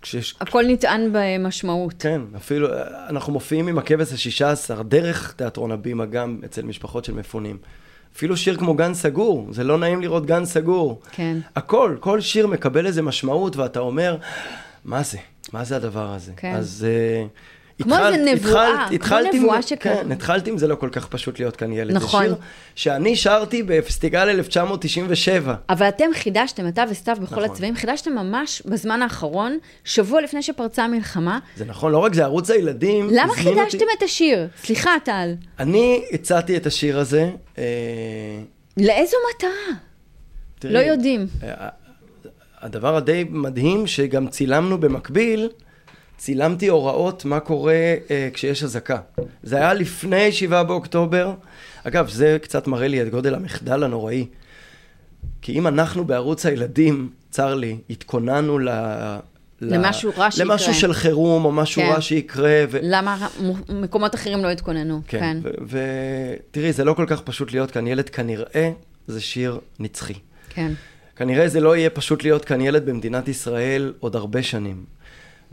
כשיש... 0.01 0.35
הכל 0.39 0.63
נטען 0.67 1.09
במשמעות. 1.11 1.93
כן, 1.99 2.21
אפילו, 2.35 2.67
uh, 2.67 2.71
אנחנו 3.09 3.33
מופיעים 3.33 3.67
עם 3.67 3.77
הכבש 3.77 4.13
השישה 4.13 4.51
עשר, 4.51 4.81
דרך 4.81 5.33
תיאטרון 5.37 5.71
הבימה, 5.71 6.05
גם 6.05 6.39
אצל 6.45 6.61
משפחות 6.61 7.05
של 7.05 7.13
מפונים. 7.13 7.57
אפילו 8.15 8.37
שיר 8.37 8.57
כמו 8.57 8.73
גן 8.75 8.93
סגור, 8.93 9.47
זה 9.51 9.63
לא 9.63 9.77
נעים 9.77 10.01
לראות 10.01 10.25
גן 10.25 10.45
סגור. 10.45 11.01
כן. 11.11 11.37
הכל, 11.55 11.97
כל 11.99 12.21
שיר 12.21 12.47
מקבל 12.47 12.85
איזה 12.85 13.01
משמעות, 13.01 13.55
ואתה 13.55 13.79
אומר, 13.79 14.17
מה 14.85 15.03
זה? 15.03 15.17
מה 15.53 15.63
זה 15.63 15.75
הדבר 15.75 16.13
הזה? 16.13 16.31
כן. 16.37 16.55
אז... 16.55 16.87
Uh, 17.25 17.29
כמו 17.83 17.95
איזה 17.97 18.33
נבואה, 18.33 18.87
כמו 18.99 19.17
נבואה 19.33 19.61
שכאן. 19.61 19.95
כן, 19.95 20.11
התחלתי 20.11 20.49
עם 20.49 20.57
זה 20.57 20.67
לא 20.67 20.75
כל 20.75 20.89
כך 20.91 21.07
פשוט 21.07 21.39
להיות 21.39 21.55
כאן 21.55 21.71
ילד. 21.71 21.91
נכון. 21.91 22.23
זה 22.23 22.29
שיר 22.29 22.37
שאני 22.75 23.15
שרתי 23.15 23.63
בפסטיגל 23.63 24.29
1997. 24.29 25.55
אבל 25.69 25.87
אתם 25.87 26.05
חידשתם, 26.13 26.67
אתה 26.67 26.83
וסתיו 26.89 27.17
בכל 27.21 27.35
נכון. 27.35 27.43
הצבעים, 27.43 27.75
חידשתם 27.75 28.11
ממש 28.11 28.61
בזמן 28.65 29.01
האחרון, 29.01 29.57
שבוע 29.83 30.21
לפני 30.21 30.41
שפרצה 30.41 30.83
המלחמה. 30.83 31.39
זה 31.55 31.65
נכון, 31.65 31.91
לא 31.91 31.97
רק 31.97 32.13
זה, 32.13 32.23
ערוץ 32.23 32.49
הילדים. 32.49 33.07
למה 33.11 33.33
חידשתם 33.33 33.57
אותי... 33.61 33.85
את 33.97 34.03
השיר? 34.03 34.47
סליחה, 34.63 34.91
טל. 35.03 35.33
אני 35.59 36.05
הצעתי 36.11 36.57
את 36.57 36.65
השיר 36.65 36.99
הזה. 36.99 37.29
אה... 37.57 37.63
לאיזו 38.77 39.17
מטרה? 39.35 39.49
תראי, 40.59 40.73
לא 40.73 40.79
יודעים. 40.79 41.27
אה, 41.43 41.69
הדבר 42.61 42.95
הדי 42.95 43.25
מדהים, 43.29 43.87
שגם 43.87 44.27
צילמנו 44.27 44.77
במקביל, 44.77 45.49
צילמתי 46.17 46.67
הוראות 46.67 47.25
מה 47.25 47.39
קורה 47.39 47.95
אה, 48.11 48.29
כשיש 48.33 48.63
אזעקה. 48.63 48.97
זה 49.43 49.57
היה 49.57 49.73
לפני 49.73 50.31
שבעה 50.31 50.63
באוקטובר. 50.63 51.33
אגב, 51.83 52.09
זה 52.09 52.37
קצת 52.41 52.67
מראה 52.67 52.87
לי 52.87 53.01
את 53.01 53.09
גודל 53.09 53.35
המחדל 53.35 53.83
הנוראי. 53.83 54.27
כי 55.41 55.51
אם 55.51 55.67
אנחנו 55.67 56.05
בערוץ 56.05 56.45
הילדים, 56.45 57.09
צר 57.31 57.55
לי, 57.55 57.77
התכוננו 57.89 58.59
ל... 58.59 58.69
למשהו 59.61 60.11
רע 60.17 60.31
שיקרה. 60.31 60.45
למשהו 60.45 60.73
של 60.73 60.93
חירום, 60.93 61.45
או 61.45 61.51
משהו 61.51 61.81
כן. 61.81 61.89
רע 61.89 62.01
שיקרה. 62.01 62.63
ו... 62.69 62.79
למה 62.81 63.27
מקומות 63.69 64.15
אחרים 64.15 64.43
לא 64.43 64.51
התכוננו? 64.51 65.01
כן. 65.07 65.37
ותראי, 65.43 66.65
כן. 66.65 66.71
זה 66.71 66.83
לא 66.83 66.93
כל 66.93 67.05
כך 67.07 67.21
פשוט 67.21 67.51
להיות 67.51 67.71
כאן 67.71 67.87
ילד, 67.87 68.09
כנראה 68.09 68.71
זה 69.07 69.21
שיר 69.21 69.59
נצחי. 69.79 70.13
כן. 70.49 70.71
כנראה 71.15 71.47
זה 71.47 71.59
לא 71.59 71.77
יהיה 71.77 71.89
פשוט 71.89 72.23
להיות 72.23 72.45
כאן 72.45 72.61
ילד 72.61 72.85
במדינת 72.85 73.27
ישראל 73.27 73.93
עוד 73.99 74.15
הרבה 74.15 74.43
שנים. 74.43 74.85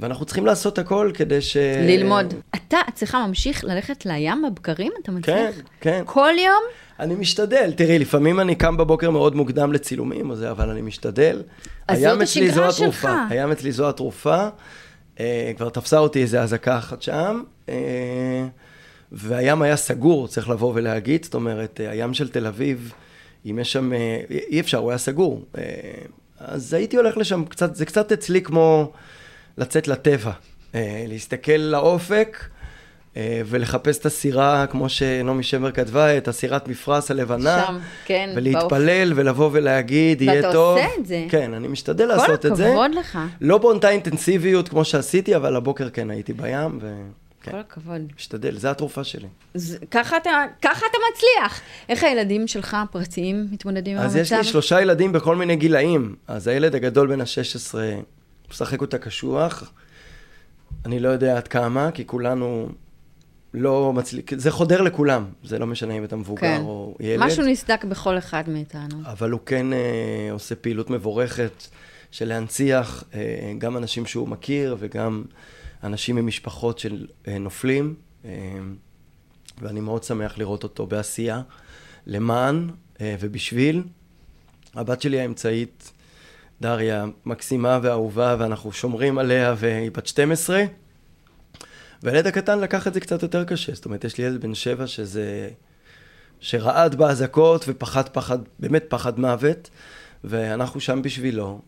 ואנחנו 0.01 0.25
צריכים 0.25 0.47
לעשות 0.47 0.79
הכל 0.79 1.11
כדי 1.15 1.41
ש... 1.41 1.57
ללמוד. 1.87 2.35
אתה 2.55 2.79
אצלך 2.89 3.15
ממשיך 3.15 3.65
ללכת 3.65 4.07
לים 4.07 4.43
בבקרים? 4.43 4.93
אתה 5.03 5.13
מצליח? 5.13 5.55
כן, 5.55 5.61
כן. 5.81 6.03
כל 6.07 6.33
יום? 6.39 6.63
אני 7.01 7.15
משתדל. 7.15 7.73
תראי, 7.77 7.99
לפעמים 7.99 8.41
אני 8.41 8.55
קם 8.55 8.77
בבוקר 8.77 9.11
מאוד 9.11 9.37
מוקדם 9.37 9.73
לצילומים, 9.73 10.35
זה, 10.35 10.51
אבל 10.51 10.71
אני 10.71 10.83
משתדל. 10.83 11.43
אז 11.89 12.01
זאת 12.01 12.23
השגרה. 12.23 12.73
שלך. 12.73 13.09
הים 13.31 13.53
אצלי 13.53 13.73
זו 13.73 13.89
התרופה. 13.89 14.49
אה, 15.21 15.53
כבר 15.57 15.69
תפסה 15.69 15.99
אותי 15.99 16.23
איזה 16.23 16.43
אזעקה 16.43 16.79
אחת 16.79 17.03
שם. 17.03 17.43
אה, 17.69 18.47
והים 19.13 19.63
היה 19.63 19.77
סגור, 19.77 20.29
צריך 20.29 20.49
לבוא 20.49 20.73
ולהגיד. 20.75 21.25
זאת 21.25 21.35
אומרת, 21.35 21.81
אה, 21.81 21.91
הים 21.91 22.15
של 22.15 22.29
תל 22.29 22.47
אביב, 22.47 22.93
אם 23.47 23.59
יש 23.59 23.73
שם... 23.73 23.93
אה, 23.93 24.21
אי 24.31 24.61
אפשר, 24.61 24.79
הוא 24.79 24.91
היה 24.91 24.99
סגור. 24.99 25.45
אה, 25.59 25.63
אז 26.39 26.75
הייתי 26.75 26.97
הולך 26.97 27.17
לשם 27.17 27.45
קצת, 27.45 27.75
זה 27.75 27.87
קצת 27.87 28.13
אצלי 28.13 28.43
כמו 28.43 28.93
לצאת 29.61 29.89
לטבע. 29.89 30.33
אה, 30.75 31.05
להסתכל 31.09 31.53
לאופק. 31.53 32.45
אה, 33.17 33.43
ולחפש 33.47 33.99
את 33.99 34.07
הסירה, 34.07 34.67
כמו 34.67 34.89
שנעמי 34.89 35.43
שמר 35.43 35.73
כתבה, 35.73 36.17
את 36.17 36.29
הסירת 36.29 36.69
מפרש 36.69 37.11
הלבנה. 37.11 37.65
שם, 37.67 37.79
כן, 38.05 38.33
ולהתפלל 38.37 39.13
ולבוא 39.17 39.51
ולהגיד, 39.53 40.23
ואתה 40.23 40.33
יהיה 40.33 40.53
טוב. 40.53 40.79
עושה 40.79 40.89
את 41.01 41.07
זה. 41.07 41.27
כן, 41.29 41.55
אני 41.55 41.69
משתדל 41.69 42.07
כל 42.07 42.13
לעשות 42.13 42.47
את 42.47 42.57
זה. 42.57 42.69
הכבוד 42.69 42.95
לך. 42.95 43.19
לא 43.41 43.59
באותה 43.59 43.91
אינטנסיביות 43.91 44.69
כמו 44.69 44.85
שעשיתי, 44.85 45.37
אבל 45.37 45.57
הבוקר 45.57 45.91
כן 45.91 46.11
הייתי 46.11 46.33
בים, 46.33 46.81
כל 46.81 46.87
וכן, 47.43 47.57
הכבוד. 47.57 48.01
משתדל, 48.17 48.57
זה 48.57 48.71
התרופה 48.71 49.05
שלי. 49.05 49.29
אז 49.55 49.79
ככה 49.91 50.17
אתה, 50.17 50.31
ככה 50.63 50.87
אתה 50.91 50.99
מצליח. 51.13 51.61
איך 51.89 52.05
הילדים 52.05 52.47
שלך 52.47 52.77
הפרטיים 52.83 53.47
מתמודדים 53.53 53.97
עם 53.97 54.03
אז 54.03 54.17
המצב? 54.17 54.35
יש 54.35 54.39
לי 54.39 54.45
שלושה 54.45 54.81
ילדים 54.81 55.13
בכל 55.13 55.37
מיני 55.37 55.57
גילאים. 55.57 56.15
אז 56.29 56.47
הילד 56.47 56.75
הגדול 56.75 57.09
בן 57.09 57.21
ה-16 57.21 57.75
משחק 58.51 58.81
אותה 58.81 58.99
קשוח. 58.99 59.73
אני 60.85 61.01
לא 61.01 61.09
יודע 61.09 61.37
עד 61.37 61.49
כמה, 61.49 61.91
כי 61.91 62.07
כולנו 62.07 62.69
לא 63.55 63.93
מצליח... 63.93 64.25
זה 64.37 64.51
חודר 64.51 64.83
לכולם, 64.83 65.25
זה 65.45 65.59
לא 65.59 65.67
משנה 65.67 65.95
אם 65.95 66.05
אתה 66.05 66.17
מבוגר 66.17 66.41
כן. 66.41 66.61
או 66.61 66.97
ילד. 67.01 67.27
משהו 67.27 67.45
נסדק 67.45 67.85
בכל 67.85 68.19
אחד 68.19 68.45
מאיתנו. 68.49 69.01
אבל 69.05 69.31
הוא 69.31 69.41
כן 69.47 69.73
אה, 69.73 70.29
עושה 70.33 70.55
פעילות 70.55 70.91
מבורכת 70.91 71.67
של 72.11 72.29
להנציח 72.29 73.05
אה, 73.15 73.53
גם 73.59 73.77
אנשים 73.77 74.07
שהוא 74.07 74.29
מכיר 74.29 74.77
וגם 74.79 75.25
אנשים 75.85 76.17
ממשפחות 76.17 76.79
של 76.79 77.07
אה, 77.29 77.39
נופלים, 77.39 77.95
אה, 78.25 78.31
ואני 79.59 79.81
מאוד 79.81 80.05
שמח 80.05 80.39
לראות 80.39 80.63
אותו 80.63 80.87
בעשייה 80.87 81.43
למען 82.07 82.71
אה, 83.01 83.17
ובשביל. 83.21 83.83
הבת 84.75 85.03
שלי 85.03 85.21
האמצעית, 85.21 85.93
דריה, 86.61 87.05
מקסימה 87.27 87.79
ואהובה, 87.83 88.37
ואנחנו 88.39 88.73
שומרים 88.73 89.19
עליה, 89.19 89.55
והיא 89.59 89.91
בת 89.91 90.07
12. 90.07 90.65
והילד 92.03 92.27
הקטן 92.27 92.59
לקח 92.59 92.87
את 92.87 92.95
זה 92.95 93.01
קצת 93.01 93.23
יותר 93.23 93.45
קשה. 93.45 93.75
זאת 93.75 93.85
אומרת, 93.85 94.05
יש 94.05 94.19
לי 94.19 94.25
ילד 94.25 94.41
בן 94.41 94.55
שבע 94.55 94.87
שזה... 94.87 95.51
שרעד 96.41 96.95
באזעקות 96.95 97.65
ופחד 97.69 98.09
פחד, 98.09 98.39
באמת 98.59 98.85
פחד 98.89 99.21
מוות, 99.21 99.71
ואנחנו 100.25 100.81
שם 100.81 101.03
בשבילו, 101.03 101.61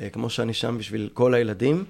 אה, 0.00 0.10
כמו 0.10 0.30
שאני 0.30 0.54
שם 0.54 0.78
בשביל 0.78 1.08
כל 1.14 1.34
הילדים, 1.34 1.84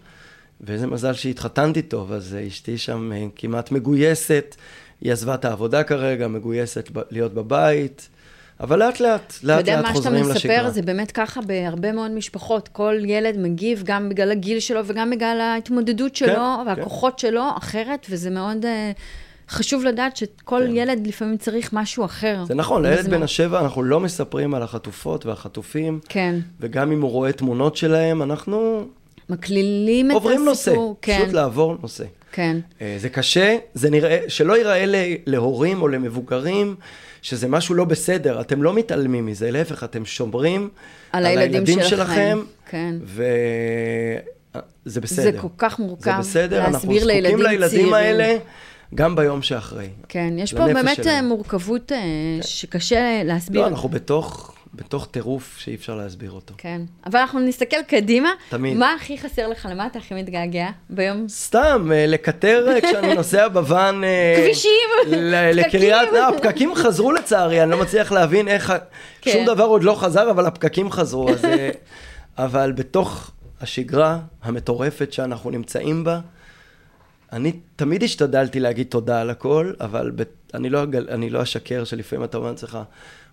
ואיזה 0.61 0.87
מזל 0.87 1.13
שהתחתנתי 1.13 1.83
טוב, 1.83 2.13
אז 2.13 2.35
אה, 2.35 2.47
אשתי 2.47 2.79
שם 2.79 3.13
אה, 3.13 3.27
כמעט 3.37 3.71
מגויסת, 3.71 4.57
היא 5.01 5.13
עזבה 5.13 5.35
את 5.35 5.45
העבודה 5.45 5.85
כרגע, 5.85 6.29
מגויסת 6.29 6.91
להיות 7.11 7.35
בבית, 7.35 8.09
אבל 8.61 8.79
לאט 8.79 9.01
לאט, 9.01 9.35
אתה 9.39 9.47
לאט 9.47 9.59
יודע, 9.59 9.77
לאט 9.77 9.83
מה 9.83 9.89
שאתה 9.89 9.97
חוזרים 9.97 10.31
לשגרה. 10.31 10.57
מספר 10.57 10.71
זה 10.71 10.83
באמת 10.83 11.11
ככה 11.11 11.41
בהרבה 11.41 11.93
מאוד 11.93 12.11
משפחות. 12.11 12.69
כל 12.69 12.95
ילד 13.05 13.39
מגיב 13.39 13.83
גם 13.85 14.09
בגלל 14.09 14.31
הגיל 14.31 14.61
שלו 14.61 14.81
וגם 14.87 15.11
בגלל 15.11 15.41
ההתמודדות 15.41 16.17
שלו 16.17 16.35
כן. 16.35 16.67
והכוחות 16.67 17.19
שלו 17.19 17.43
אחרת, 17.59 18.07
וזה 18.11 18.31
מאוד 18.31 18.65
אה, 18.65 18.93
חשוב 19.49 19.85
לדעת 19.85 20.17
שכל 20.17 20.63
כן. 20.67 20.77
ילד 20.77 21.07
לפעמים 21.07 21.37
צריך 21.37 21.73
משהו 21.73 22.05
אחר. 22.05 22.45
זה 22.47 22.55
נכון, 22.55 22.83
לילד. 22.83 23.11
בן 23.11 23.23
השבע 23.23 23.61
אנחנו 23.61 23.83
לא 23.83 24.01
מספרים 24.01 24.55
על 24.55 24.63
החטופות 24.63 25.27
והחטופים, 25.27 26.01
כן, 26.09 26.35
וגם 26.61 26.93
אם 26.93 27.03
הוא 27.03 27.11
רואה 27.11 27.33
תמונות 27.33 27.77
שלהם, 27.77 28.23
אנחנו 28.23 28.87
מקלילים 29.31 30.11
את 30.11 30.15
עוברים 30.15 30.45
נושא, 30.45 30.71
הסיפור. 30.71 30.97
כן, 31.03 31.19
פשוט 31.23 31.35
לעבור 31.35 31.77
נושא. 31.83 32.05
כן. 32.37 32.57
אה, 32.81 32.97
זה 32.99 33.09
קשה, 33.09 33.57
זה 33.75 33.91
נראה, 33.91 34.19
שלא 34.29 34.57
ייראה 34.57 34.85
להורים 35.27 35.83
או 35.83 35.89
למבוגרים 35.89 36.75
שזה 37.23 37.49
משהו 37.49 37.75
לא 37.75 37.85
בסדר, 37.85 38.41
אתם 38.41 38.63
לא 38.63 38.75
מתעלמים 38.75 39.27
מזה, 39.27 39.51
להפך, 39.51 39.85
אתם 39.85 40.05
שומרים 40.05 40.69
על 41.13 41.27
הילדים 41.27 41.67
שלכם, 41.67 41.89
שלכם, 41.89 42.39
כן. 42.71 42.95
וזה 43.05 45.01
בסדר. 45.01 45.23
זה 45.23 45.39
כל 45.39 45.49
כך 45.59 45.79
מורכב 45.79 46.11
זה 46.11 46.19
בסדר, 46.19 46.59
אנחנו 46.59 46.73
להסביר 46.73 46.99
זקוקים 46.99 47.17
לילדים 47.17 47.43
לילדים 47.43 47.69
צעירים. 47.69 47.95
האלה 47.95 48.39
גם 48.95 49.17
ביום 49.17 49.43
שאחרי. 49.43 49.89
כן, 50.09 50.35
יש 50.39 50.55
פה 50.55 50.67
באמת 50.67 50.97
שלהם. 50.97 51.09
אה, 51.09 51.23
מורכבות 51.23 51.93
אה, 51.93 51.99
שקשה 52.43 53.23
להסביר. 53.25 53.61
לא, 53.61 53.67
אנחנו 53.67 53.89
בתוך, 53.89 54.56
בתוך 54.77 55.09
טירוף 55.11 55.59
שאי 55.59 55.75
אפשר 55.75 55.95
להסביר 55.95 56.31
אותו. 56.31 56.55
כן, 56.59 56.83
אבל 57.07 57.19
אנחנו 57.19 57.41
נסתכל 57.41 57.77
קדימה. 57.89 58.31
תמיד. 58.49 58.77
מה 58.77 58.95
הכי 58.95 59.19
חסר 59.19 59.49
לך? 59.49 59.69
למה 59.71 59.87
אתה 59.87 59.99
הכי 59.99 60.15
מתגעגע 60.15 60.69
ביום? 60.91 61.29
סתם, 61.29 61.91
אה, 61.95 62.07
לקטר 62.07 62.69
אה, 62.69 62.81
כשאני 62.81 63.15
נוסע 63.17 63.49
בוואן... 63.49 64.05
אה, 64.05 64.35
כבישים. 64.37 64.71
לקריית... 65.53 66.09
הפקקים 66.29 66.75
חזרו 66.75 67.13
לצערי, 67.13 67.63
אני 67.63 67.71
לא 67.71 67.81
מצליח 67.81 68.13
להבין 68.13 68.49
איך... 68.49 68.73
כן. 69.21 69.33
שום 69.33 69.45
דבר 69.47 69.65
עוד 69.65 69.85
לא 69.85 69.95
חזר, 69.95 70.31
אבל 70.31 70.47
הפקקים 70.47 70.91
חזרו. 70.91 71.31
אז, 71.31 71.45
אבל 72.39 72.73
בתוך 72.73 73.31
השגרה 73.61 74.19
המטורפת 74.43 75.13
שאנחנו 75.13 75.51
נמצאים 75.51 76.05
בה, 76.05 76.21
אני 77.33 77.53
תמיד 77.77 78.03
השתדלתי 78.03 78.61
להגיד 78.61 78.87
תודה 78.87 79.21
על 79.21 79.31
הכל, 79.31 79.73
אבל 79.81 80.13
ב... 80.15 80.23
אני, 80.55 80.71
לא, 80.71 80.83
אני 81.09 81.31
לא 81.31 81.43
אשקר 81.43 81.85
שלפעמים 81.85 82.25
אתה 82.25 82.37
אומר 82.37 82.51
לעצמך, 82.51 82.79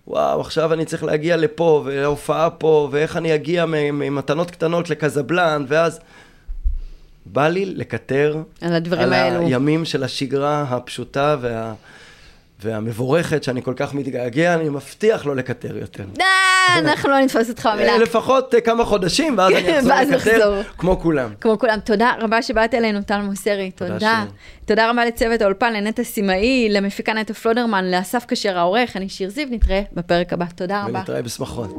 וואו, 0.06 0.40
עכשיו 0.40 0.72
אני 0.72 0.84
צריך 0.84 1.04
להגיע 1.04 1.36
לפה, 1.36 1.82
ולהופעה 1.84 2.50
פה, 2.50 2.88
ואיך 2.92 3.16
אני 3.16 3.34
אגיע 3.34 3.66
ממתנות 3.66 4.50
קטנות 4.50 4.90
לקזבלן, 4.90 5.64
ואז... 5.68 6.00
בא 7.26 7.48
לי 7.48 7.66
לקטר 7.66 8.42
על 8.60 8.74
הדברים 8.74 9.02
על 9.02 9.12
האלו. 9.12 9.40
הימים 9.40 9.84
של 9.84 10.04
השגרה 10.04 10.62
הפשוטה 10.62 11.36
וה... 11.40 11.74
והמבורכת 12.64 13.44
שאני 13.44 13.62
כל 13.62 13.74
כך 13.76 13.94
מתגעגע, 13.94 14.54
אני 14.54 14.68
מבטיח 14.68 15.26
לא 15.26 15.36
לקטר 15.36 15.76
יותר. 15.76 16.04
אה, 16.20 16.78
אנחנו 16.78 17.10
לא 17.10 17.20
נתפוס 17.20 17.48
אותך 17.48 17.68
במילה. 17.74 17.92
אה, 17.92 17.98
לפחות 17.98 18.54
אה, 18.54 18.60
כמה 18.60 18.84
חודשים, 18.84 19.38
ואז 19.38 19.52
אני 19.52 19.78
אחזור 20.16 20.16
לקטר. 20.16 20.62
כמו 20.78 21.00
כולם. 21.00 21.30
כמו 21.40 21.58
כולם, 21.58 21.78
תודה 21.84 22.12
רבה 22.20 22.42
שבאת 22.42 22.74
אלינו, 22.74 23.02
טל 23.02 23.20
מוסרי, 23.20 23.70
תודה. 23.70 24.24
תודה 24.64 24.90
רבה 24.90 25.04
לצוות 25.04 25.42
האולפן, 25.42 25.72
לנטע 25.72 26.04
סימאי, 26.04 26.68
למפיקה 26.70 27.12
נטע 27.12 27.34
פלודרמן, 27.34 27.90
לאסף 27.90 28.24
כשר 28.28 28.58
העורך, 28.58 28.96
אני 28.96 29.08
שיר 29.08 29.30
זיו, 29.30 29.46
נתראה 29.50 29.82
בפרק 29.92 30.32
הבא. 30.32 30.44
תודה 30.56 30.84
רבה. 30.84 30.98
ונתראה 30.98 31.22
בשמחות. 31.22 31.70